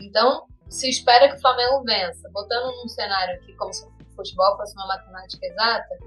[0.00, 2.28] Então, se espera que o Flamengo vença.
[2.32, 5.98] Botando num cenário aqui como se o futebol fosse uma matemática exata,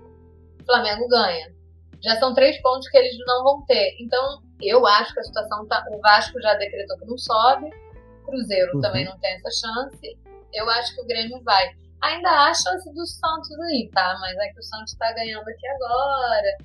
[0.61, 1.53] o Flamengo ganha.
[2.03, 3.95] Já são três pontos que eles não vão ter.
[3.99, 5.86] Então, eu acho que a situação tá.
[5.91, 7.69] O Vasco já decretou que não sobe,
[8.32, 8.82] Cruzeiro uhum.
[8.82, 10.17] também não tem essa chance.
[10.53, 11.69] Eu acho que o Grêmio vai.
[12.01, 14.17] Ainda há chance do Santos aí, tá?
[14.19, 16.57] Mas é que o Santos tá ganhando aqui agora.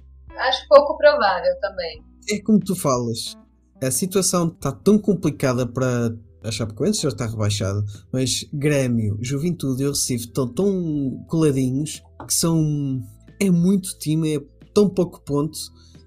[0.48, 2.02] Acho pouco provável também.
[2.30, 3.36] É como tu falas.
[3.82, 6.10] A situação está tão complicada para
[6.42, 13.02] a Chapecoense já está rebaixada, mas Grêmio, Juventude e Recife estão tão coladinhos que são
[13.40, 14.40] é muito time, é
[14.72, 15.58] tão pouco ponto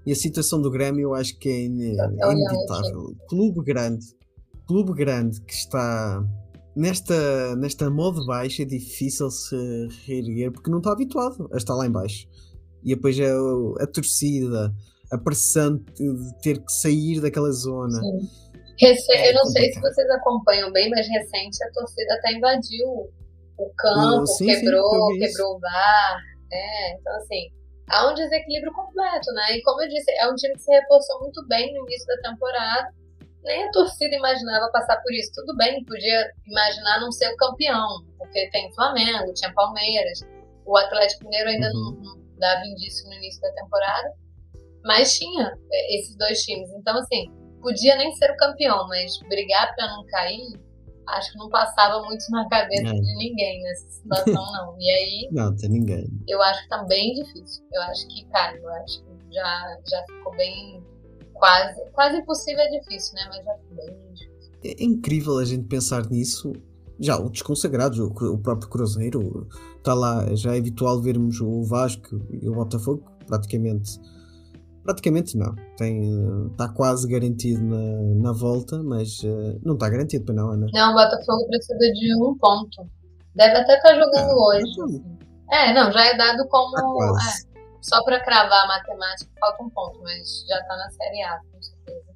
[0.05, 3.15] e a situação do Grêmio eu acho que é, é inevitável.
[3.27, 4.05] Clube grande,
[4.69, 6.23] clube grande que está
[6.75, 9.57] nesta, nesta modo baixo é difícil se
[10.05, 12.27] reerguer porque não está habituado a estar lá em baixo.
[12.83, 14.71] E depois é a, a torcida,
[15.11, 17.99] a pressão de ter que sair daquela zona.
[18.79, 19.63] Rece é eu não complicado.
[19.63, 23.09] sei se vocês acompanham bem, mas recente a torcida até invadiu
[23.57, 26.21] o campo, sim, quebrou, sim, quebrou o bar.
[26.53, 27.49] É, então assim,
[27.89, 29.57] há um desequilíbrio completo, né?
[29.57, 32.29] E como eu disse, é um time que se reforçou muito bem no início da
[32.29, 32.98] temporada
[33.43, 35.31] nem a torcida imaginava passar por isso.
[35.33, 40.19] Tudo bem, podia imaginar não ser o campeão, porque tem Flamengo, tinha Palmeiras,
[40.65, 41.95] o Atlético Mineiro ainda uhum.
[42.03, 44.13] não, não dava indício no início da temporada,
[44.83, 46.69] mas tinha é, esses dois times.
[46.71, 47.31] Então, assim,
[47.61, 50.59] podia nem ser o campeão, mas brigar para não cair,
[51.07, 52.93] acho que não passava muito na cabeça É.
[52.93, 54.75] de ninguém nessa situação, não.
[54.79, 56.05] E aí, Não, tem ninguém.
[56.27, 57.65] eu acho que tá bem difícil.
[57.73, 60.83] Eu acho que, cara, eu acho que já, já ficou bem.
[61.39, 63.21] Quase, quase impossível é difícil, né?
[63.29, 64.29] Mas já bem difícil.
[64.63, 66.53] É incrível a gente pensar nisso.
[66.99, 72.21] Já outros consagrados, o, o próprio Cruzeiro, está lá, já é habitual vermos o Vasco
[72.29, 73.97] e o Botafogo, praticamente.
[74.83, 75.55] Praticamente não,
[76.51, 80.67] está quase garantido na, na volta, mas eh, não está garantido para não, Ana.
[80.73, 82.89] Não, o Botafogo precisa de um ponto.
[83.35, 85.03] Deve até estar jogando hoje.
[85.51, 86.71] É, não, já é dado como.
[86.71, 87.48] Tá é,
[87.81, 91.61] só pra cravar a matemática, falta um ponto, mas já tá na Série A, com
[91.61, 92.09] certeza.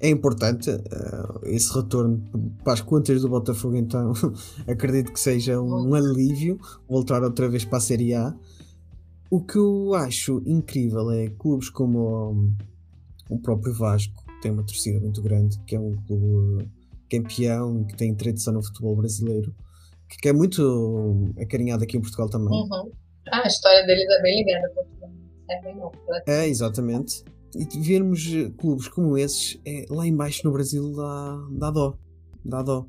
[0.00, 2.22] É importante eh, esse retorno
[2.62, 4.12] para as contas do Botafogo, então
[4.68, 6.58] acredito que seja um alívio
[6.88, 8.32] voltar outra vez para a Série A.
[9.30, 12.56] O que eu acho incrível é clubes como hum,
[13.28, 16.70] o próprio Vasco, que tem uma torcida muito grande, que é um clube
[17.10, 19.52] campeão, que tem tradição no futebol brasileiro,
[20.08, 22.48] que- que é muito acarinhado aqui em Portugal também.
[22.56, 22.90] Uhum.
[23.32, 24.72] Ah, a história deles é bem ligada.
[25.50, 26.22] É bem ampla.
[26.26, 27.24] É, exatamente.
[27.56, 31.98] E vermos eh, clubes como esses, é, lá embaixo no Brasil dá, dá dó.
[32.44, 32.86] Dá dó.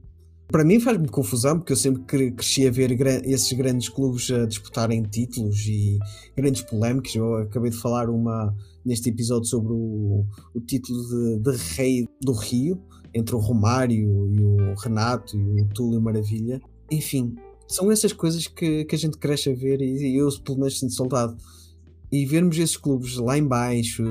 [0.48, 2.92] Para mim faz-me confusão, porque eu sempre cre- cresci a ver
[3.26, 5.98] esses grandes clubes a disputarem títulos e
[6.36, 7.14] grandes polémicas.
[7.16, 12.34] Eu acabei de falar uma neste episódio sobre o, o título de, de rei do
[12.34, 12.82] Rio,
[13.14, 16.60] entre o Romário e o Renato e o Túlio Maravilha.
[16.92, 17.36] Enfim,
[17.70, 20.80] são essas coisas que, que a gente cresce a ver e, e eu, pelo menos,
[20.80, 21.36] sinto saudade
[22.12, 24.04] e vermos esses clubes lá em baixo,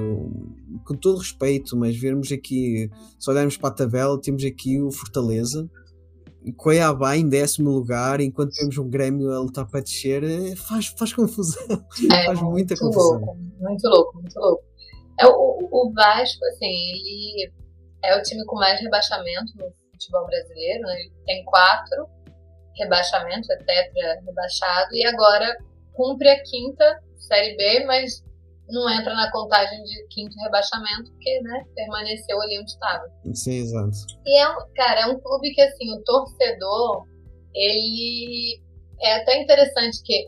[0.85, 2.89] com todo respeito, mas vermos aqui,
[3.19, 5.69] se olharmos para a tabela, temos aqui o Fortaleza,
[6.57, 11.13] Cuiabá em décimo lugar, enquanto temos um Grêmio a lutar para descer, eh, faz, faz
[11.13, 11.85] confusão.
[12.13, 13.19] É, Faz muita muito confusão.
[13.19, 14.65] louco, muito louco, muito louco.
[15.21, 17.53] É, o, o Vasco, assim, ele
[18.05, 20.95] é o time com mais rebaixamento no futebol brasileiro, né?
[21.01, 22.07] Ele tem quatro
[22.79, 25.57] rebaixamentos, é tetra rebaixado, e agora
[25.93, 28.25] cumpre a quinta Série B, mas
[28.69, 33.05] não entra na contagem de quinto rebaixamento, porque, né, permaneceu ali onde estava.
[33.35, 33.97] Sim, exato.
[34.25, 37.07] E é um, cara, é um clube que assim, o torcedor,
[37.55, 38.61] ele
[39.01, 40.27] é até interessante que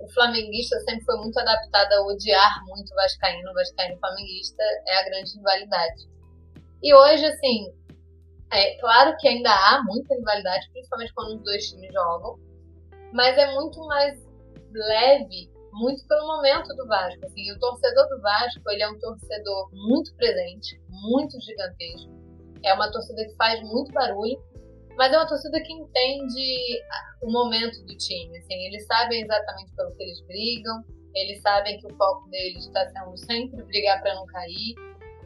[0.00, 4.96] o flamenguista sempre foi muito adaptado a odiar muito o vascaíno, o vascaíno flamenguista é
[4.98, 6.08] a grande rivalidade.
[6.82, 7.72] E hoje, assim,
[8.52, 12.38] é claro que ainda há muita rivalidade, principalmente quando os dois times jogam,
[13.12, 14.18] mas é muito mais
[14.72, 17.24] leve, muito pelo momento do Vasco.
[17.24, 22.12] Assim, o torcedor do Vasco, ele é um torcedor muito presente, muito gigantesco.
[22.64, 24.42] É uma torcida que faz muito barulho,
[24.96, 26.82] mas é uma torcida que entende
[27.22, 28.38] o momento do time.
[28.38, 30.82] Assim, eles sabem exatamente pelo que eles brigam,
[31.14, 34.74] eles sabem que o foco deles está sendo sempre brigar para não cair.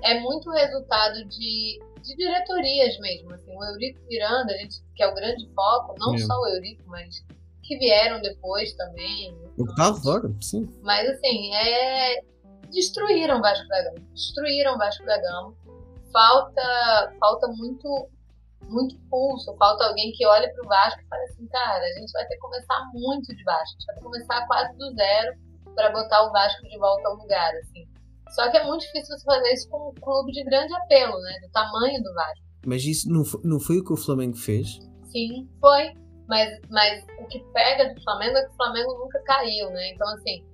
[0.02, 3.32] É muito resultado de, de diretorias mesmo.
[3.32, 6.18] Assim, o Eurico Miranda, a gente, que é o grande foco, não É.
[6.18, 7.24] só o Eurico, mas
[7.62, 9.36] que vieram depois também.
[9.59, 10.66] O fora, sim.
[10.82, 12.22] Mas assim, é.
[12.72, 14.07] Destruíram o Vasco da Gama.
[14.12, 15.55] Destruíram o Vasco da Gama.
[16.12, 18.09] Falta, falta muito,
[18.62, 19.55] muito pulso.
[19.57, 22.40] Falta alguém que olhe pro Vasco e fale assim, cara, a gente vai ter que
[22.40, 23.62] começar muito de baixo.
[23.64, 25.36] A gente vai ter que começar quase do zero
[25.74, 27.88] para botar o Vasco de volta ao lugar, assim.
[28.30, 31.38] Só que é muito difícil você fazer isso com um clube de grande apelo, né?
[31.42, 32.44] Do tamanho do Vasco.
[32.66, 34.78] Mas isso não foi, não foi o que o Flamengo fez?
[35.06, 35.92] Sim, foi.
[36.28, 39.92] Mas, mas o que pega do Flamengo é que o Flamengo nunca caiu, né?
[39.92, 40.44] Então, assim,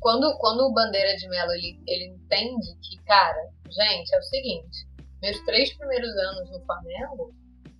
[0.00, 4.88] quando, quando o Bandeira de Melo ele, ele entende que, cara, gente, é o seguinte:
[5.22, 7.32] meus três primeiros anos no Flamengo,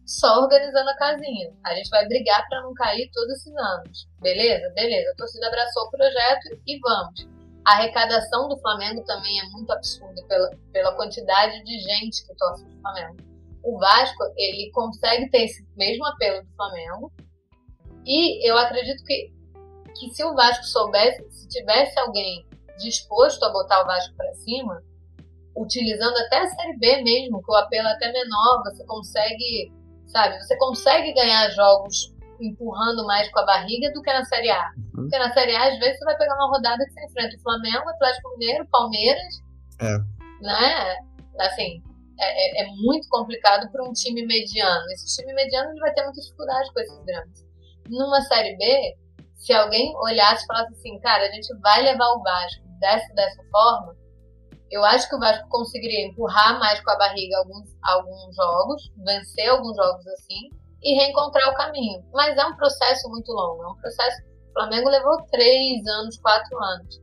[0.07, 1.53] só organizando a casinha.
[1.65, 4.09] A gente vai brigar pra não cair todos esses anos.
[4.21, 4.73] Beleza?
[4.75, 5.11] Beleza.
[5.11, 7.40] A torcida abraçou o projeto e vamos.
[7.65, 12.65] A arrecadação do Flamengo também é muito absurda pela, pela quantidade de gente que torce
[12.65, 13.17] pro Flamengo.
[13.63, 17.13] O Vasco, ele consegue ter esse mesmo apelo do Flamengo,
[18.07, 19.31] e eu acredito que,
[19.99, 22.47] que se o Vasco soubesse, se tivesse alguém
[22.79, 24.83] disposto a botar o Vasco para cima,
[25.55, 29.73] utilizando até a Série B mesmo, que o apelo é até menor, você consegue,
[30.07, 32.10] sabe, você consegue ganhar jogos
[32.45, 34.71] empurrando mais com a barriga do que na Série A.
[34.77, 35.03] Uhum.
[35.03, 37.41] Porque na Série A, às vezes, você vai pegar uma rodada que você enfrenta o
[37.43, 39.35] Flamengo, o Atlético Mineiro, Palmeiras,
[39.81, 39.99] É.
[40.43, 40.97] né?
[41.41, 41.83] Assim,
[42.19, 44.85] é, é- é muito complicado para um time mediano.
[44.93, 47.45] Esse time mediano ele vai ter muita dificuldade com esses grandes.
[47.89, 48.95] Numa Série B,
[49.37, 53.43] se alguém olhasse e falasse assim, cara, a gente vai levar o Vasco dessa dessa
[53.51, 53.95] forma,
[54.71, 59.49] eu acho que o Vasco conseguiria empurrar mais com a barriga alguns, alguns jogos, vencer
[59.49, 60.51] alguns jogos assim
[60.83, 62.05] e reencontrar o caminho.
[62.13, 64.23] Mas é um processo muito longo, é um processo.
[64.51, 67.01] O Flamengo levou três anos, quatro anos.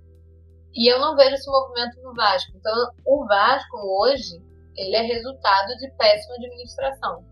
[0.73, 2.51] E eu não vejo esse movimento no Vasco.
[2.55, 4.41] Então, o Vasco hoje,
[4.75, 7.25] ele é resultado de péssima administração.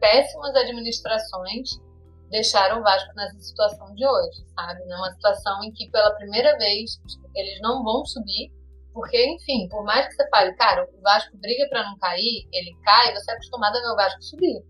[0.00, 1.70] Péssimas administrações
[2.30, 4.84] deixaram o Vasco nessa situação de hoje, sabe?
[4.84, 7.00] Numa situação em que pela primeira vez
[7.34, 8.52] eles não vão subir,
[8.92, 12.76] porque, enfim, por mais que você fale, cara, o Vasco briga para não cair, ele
[12.84, 14.62] cai, você é acostumado a ver o Vasco subir.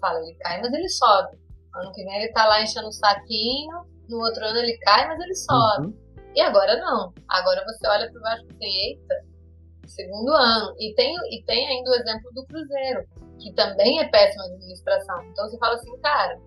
[0.00, 1.38] Fala, ele cai, mas ele sobe.
[1.74, 5.20] Ano que vem ele tá lá enchendo o saquinho, no outro ano ele cai, mas
[5.20, 5.86] ele sobe.
[5.86, 6.08] Uhum.
[6.34, 7.12] E agora não.
[7.28, 9.14] Agora você olha pro Vasco e tem, eita,
[9.86, 10.74] segundo ano.
[10.78, 13.04] E tem, e tem ainda o exemplo do Cruzeiro,
[13.40, 15.22] que também é péssima administração.
[15.24, 16.40] Então você fala assim, cara,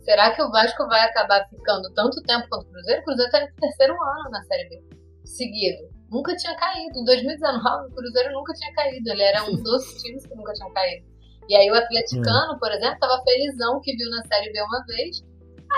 [0.00, 3.00] será que o Vasco vai acabar ficando tanto tempo quanto o Cruzeiro?
[3.00, 4.82] O Cruzeiro tá no terceiro ano na Série B,
[5.24, 5.96] seguido.
[6.10, 6.98] Nunca tinha caído.
[6.98, 9.10] Em 2019, o Cruzeiro nunca tinha caído.
[9.10, 11.06] Ele era um dos times que nunca tinha caído.
[11.48, 12.58] E aí o atleticano, hum.
[12.58, 15.24] por exemplo, tava felizão que viu na Série B uma vez.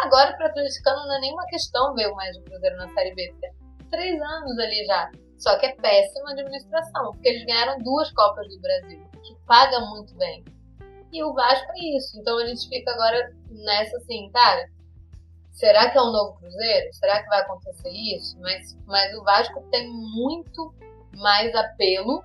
[0.02, 3.28] Agora, para o atleticano, não é nenhuma questão ver mais o Cruzeiro na Série B.
[3.30, 3.50] Porque é
[3.90, 5.10] três anos ali já.
[5.38, 10.14] Só que é péssima administração, porque eles ganharam duas Copas do Brasil, que paga muito
[10.16, 10.44] bem.
[11.12, 12.18] E o Vasco é isso.
[12.18, 14.68] Então a gente fica agora nessa assim, cara,
[15.52, 16.92] será que é um novo Cruzeiro?
[16.92, 18.38] Será que vai acontecer isso?
[18.40, 20.74] Mas, mas o Vasco tem muito
[21.16, 22.22] mais apelo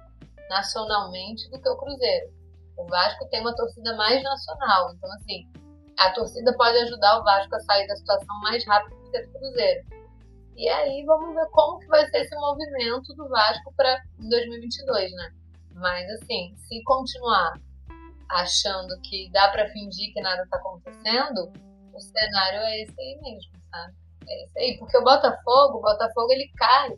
[0.49, 2.33] nacionalmente do que o Cruzeiro.
[2.77, 4.93] O Vasco tem uma torcida mais nacional.
[4.93, 5.47] Então, assim,
[5.97, 9.31] a torcida pode ajudar o Vasco a sair da situação mais rápido do que o
[9.33, 9.85] Cruzeiro.
[10.55, 15.31] E aí vamos ver como que vai ser esse movimento do Vasco para 2022, né?
[15.73, 17.53] Mas assim, se continuar
[18.29, 21.51] achando que dá para fingir que nada tá acontecendo,
[21.93, 23.93] o cenário é esse aí mesmo, sabe?
[24.27, 26.91] É esse aí, porque o Botafogo, o Botafogo ele cai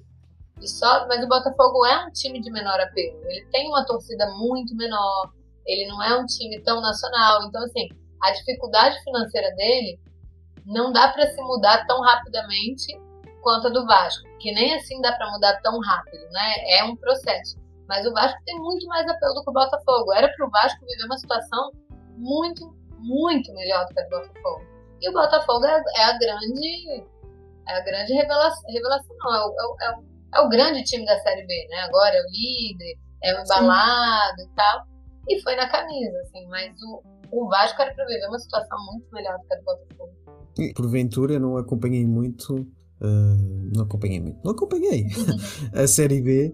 [0.61, 3.19] e sobe, mas o Botafogo é um time de menor apelo.
[3.25, 5.33] Ele tem uma torcida muito menor,
[5.65, 7.87] ele não é um time tão nacional, então assim,
[8.21, 9.99] a dificuldade financeira dele
[10.65, 12.97] não dá para se mudar tão rapidamente
[13.41, 16.79] quanto a do Vasco, que nem assim dá para mudar tão rápido, né?
[16.79, 17.57] É um processo.
[17.87, 20.13] Mas o Vasco tem muito mais apelo do que o Botafogo.
[20.13, 21.71] Era para o Vasco viver uma situação
[22.17, 24.65] muito, muito melhor do que a do Botafogo.
[25.01, 27.03] E o Botafogo é, é a grande,
[27.67, 30.03] é a grande revelação, revelação não, é o, é, o,
[30.33, 31.81] é o grande time da Série B, né?
[31.81, 34.49] Agora é o líder, é o embalado Sim.
[34.49, 34.94] e tal.
[35.27, 37.01] E foi na camisa, assim, mas o,
[37.31, 40.13] o Vasco era para viver uma situação muito melhor do que a do Botafogo.
[40.57, 42.65] E, porventura, não acompanhei muito
[43.01, 44.39] Uh, não acompanhei muito.
[44.43, 45.07] Não acompanhei
[45.73, 46.53] a Série B,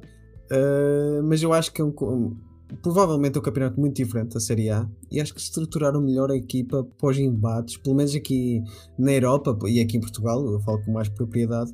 [0.52, 2.36] uh, mas eu acho que é um, um,
[2.82, 6.36] provavelmente é um campeonato muito diferente da Série A e acho que estruturaram melhor a
[6.36, 8.62] equipa pós embates, pelo menos aqui
[8.98, 11.72] na Europa e aqui em Portugal, eu falo com mais propriedade.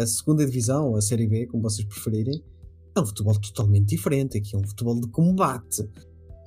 [0.00, 2.42] A segunda divisão, a Série B, como vocês preferirem,
[2.98, 4.38] é um futebol totalmente diferente.
[4.38, 5.88] Aqui é um futebol de combate.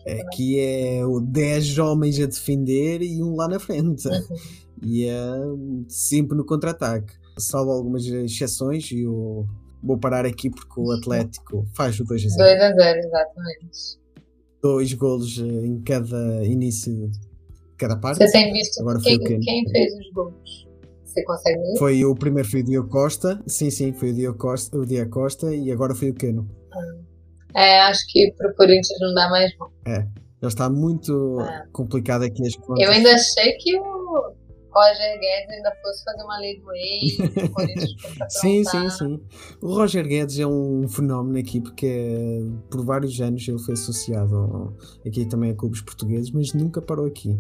[0.08, 4.08] Aqui é 10 homens a defender e um lá na frente.
[4.08, 5.22] Uhum e é
[5.88, 7.14] sempre no contra-ataque.
[7.38, 9.46] Salvo algumas exceções e o
[9.84, 12.38] vou parar aqui porque o Atlético faz o 2 a 0.
[12.38, 14.00] 2 a 0, exatamente.
[14.62, 17.20] Dois golos em cada início de
[17.78, 18.18] cada parte.
[18.18, 20.68] Você tem visto Agora quem, quem fez os golos?
[21.12, 21.78] Você consegue ver?
[21.78, 23.42] Foi o primeiro foi o Diogo Costa.
[23.46, 26.50] Sim, sim, foi o Diogo Costa, o Diogo Costa e agora foi o Keno.
[26.74, 27.62] Ah.
[27.62, 29.68] É, acho que para o Corinthians não dá mais bom.
[29.86, 30.08] É.
[30.42, 31.66] Já está muito é.
[31.74, 32.84] complicado aqui as contas.
[32.84, 34.34] Eu ainda achei que o
[34.74, 37.92] Roger Guedes ainda fosse fazer uma lei do ex, o Corinthians
[38.30, 39.20] Sim, sim, sim.
[39.62, 42.40] O Roger Guedes é um fenómeno aqui porque
[42.70, 44.74] por vários anos ele foi associado ao,
[45.06, 47.38] aqui também a clubes portugueses, mas nunca parou aqui.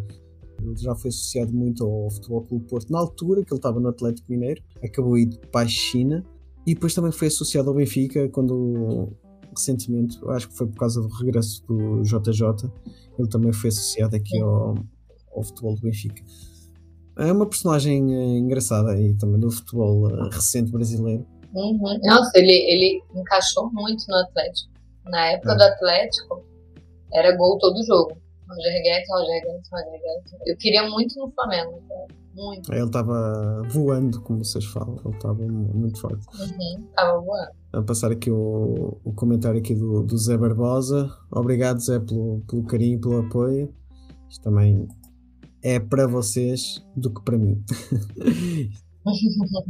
[0.64, 3.89] Ele já foi associado muito ao Futebol Clube Porto na altura que ele estava no
[3.89, 6.24] Atlético Mineiro, acabou indo para a China
[6.66, 9.09] e depois também foi associado ao Benfica quando
[9.55, 12.72] recentemente, acho que foi por causa do regresso do JJ,
[13.20, 14.76] ele também foi associado aqui ao,
[15.36, 16.24] ao futebol do Benfica.
[17.18, 21.26] É uma personagem uh, engraçada e também do futebol uh, recente brasileiro.
[21.53, 21.99] Uhum.
[22.03, 24.72] Nossa, ele, ele encaixou muito no Atlético.
[25.05, 25.55] Na época é.
[25.57, 26.45] do Atlético,
[27.14, 28.20] era gol todo jogo.
[28.56, 30.34] Roger Guedes, Roger Guedes, Roger Guedes.
[30.45, 31.82] Eu queria muito no Flamengo,
[32.34, 32.72] muito.
[32.72, 34.97] Ele estava voando, como vocês falam.
[35.06, 36.26] Ele estava muito forte.
[36.39, 37.52] Uhum, estava voando.
[37.74, 41.10] A passar aqui o, o comentário aqui do, do Zé Barbosa.
[41.32, 43.74] Obrigado, Zé, pelo, pelo carinho, pelo apoio.
[44.30, 44.88] Isto também
[45.64, 47.64] é para vocês do que para mim.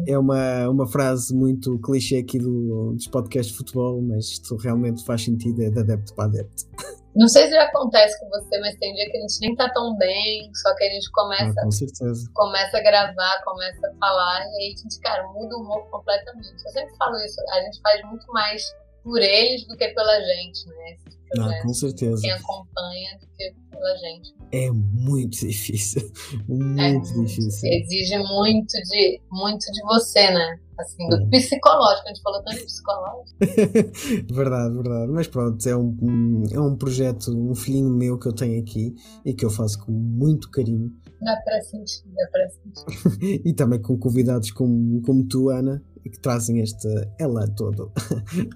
[0.07, 5.05] é uma, uma frase muito clichê aqui do, dos podcasts de futebol, mas isto realmente
[5.05, 6.63] faz sentido, é de adepto para adepto.
[7.13, 9.69] Não sei se já acontece com você, mas tem dia que a gente nem tá
[9.73, 14.63] tão bem, só que a gente começa, ah, começa a gravar, começa a falar, e
[14.63, 16.63] aí a gente, cara, muda o humor completamente.
[16.65, 18.63] Eu sempre falo isso, a gente faz muito mais
[19.03, 20.97] por eles do que pela gente, né?
[21.39, 22.21] Ah, com certeza.
[22.21, 24.33] Quem acompanha do que pela gente.
[24.51, 26.11] É muito difícil.
[26.47, 27.69] Muito, é muito difícil.
[27.69, 30.59] Exige muito de, muito de você, né?
[30.77, 31.29] Assim, do é.
[31.29, 32.07] psicológico.
[32.07, 33.37] A gente falou tanto de psicológico.
[34.33, 35.11] verdade, verdade.
[35.11, 39.33] Mas pronto, é um, é um projeto, um filhinho meu que eu tenho aqui e
[39.33, 40.91] que eu faço com muito carinho.
[41.21, 43.41] Dá para sentir, dá para sentir.
[43.45, 46.87] e também com convidados como, como tu, Ana, que trazem este
[47.19, 47.91] ela todo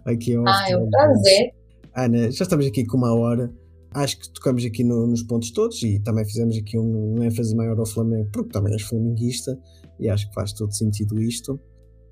[0.04, 1.54] aqui ao Ah, é um prazer.
[1.96, 3.54] Ana, já estamos aqui com uma hora.
[3.92, 7.56] Acho que tocamos aqui no, nos pontos todos e também fizemos aqui um, um ênfase
[7.56, 9.58] maior ao Flamengo, porque também és flamenguista
[9.98, 11.58] e acho que faz todo sentido isto.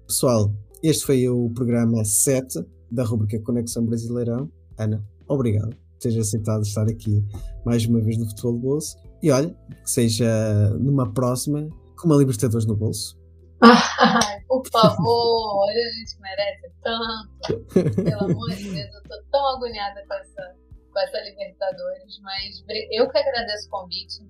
[0.08, 4.50] Pessoal, este foi o programa 7 da rubrica Conexão Brasileirão.
[4.78, 7.22] Ana, obrigado por teres aceitado estar aqui
[7.66, 8.96] mais uma vez no Futebol Bolso.
[9.22, 9.50] E olha,
[9.84, 11.68] que seja numa próxima
[11.98, 13.22] com uma Libertadores no bolso.
[13.62, 18.04] Ai, por favor, a gente merece tanto.
[18.04, 20.56] Pelo amor de Deus, eu tô tão agoniada com essa,
[20.92, 24.24] com essa Libertadores, mas eu que agradeço o convite.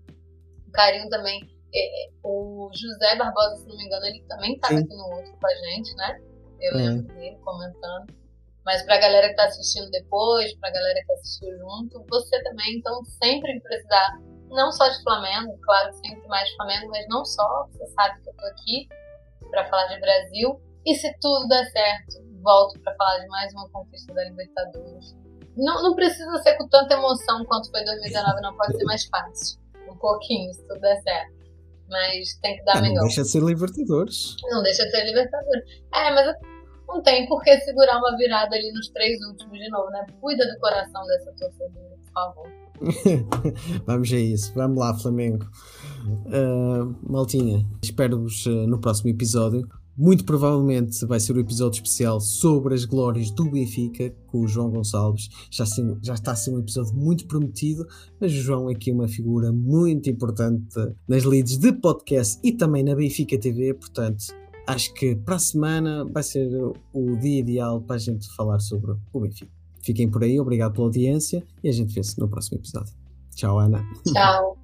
[0.67, 1.41] O carinho também.
[1.75, 5.35] É, é, o José Barbosa, se não me engano, ele também estava aqui no outro
[5.39, 6.21] com a gente, né?
[6.61, 8.13] Eu lembro dele comentando.
[8.63, 13.03] Mas pra galera que tá assistindo depois, pra galera que assistiu junto, você também, então
[13.05, 14.19] sempre precisar,
[14.49, 18.29] não só de Flamengo, claro, sempre mais de Flamengo, mas não só, você sabe que
[18.29, 18.87] eu tô aqui
[19.53, 20.59] para falar de Brasil.
[20.85, 25.15] E se tudo der certo, volto para falar de mais uma conquista da Libertadores.
[25.55, 29.59] Não, não precisa ser com tanta emoção quanto foi 2019, não pode ser mais fácil.
[29.87, 31.43] Um pouquinho, se tudo der certo.
[31.87, 32.95] Mas tem que dar ah, melhor.
[32.95, 34.35] Não deixa de ser Libertadores.
[34.49, 35.63] Não deixa de ser Libertadores.
[35.93, 36.35] É, mas
[36.87, 40.05] não tem por que segurar uma virada ali nos três últimos de novo, né?
[40.19, 42.62] Cuida do coração dessa torcedora, por favor.
[43.85, 44.53] Vamos a isso.
[44.53, 45.45] Vamos lá, Flamengo.
[46.05, 49.67] Uh, Maltinha, espero-vos uh, no próximo episódio.
[49.95, 54.71] Muito provavelmente vai ser um episódio especial sobre as glórias do Benfica com o João
[54.71, 55.29] Gonçalves.
[55.51, 57.85] Já, assim, já está a ser um episódio muito prometido,
[58.19, 60.75] mas o João é aqui uma figura muito importante
[61.07, 64.25] nas leads de podcast e também na Benfica TV, portanto,
[64.65, 66.49] acho que para a semana vai ser
[66.91, 69.62] o dia ideal para a gente falar sobre o Benfica.
[69.83, 72.93] Fiquem por aí, obrigado pela audiência e a gente vê-se no próximo episódio.
[73.35, 73.83] Tchau, Ana.
[74.05, 74.57] Tchau.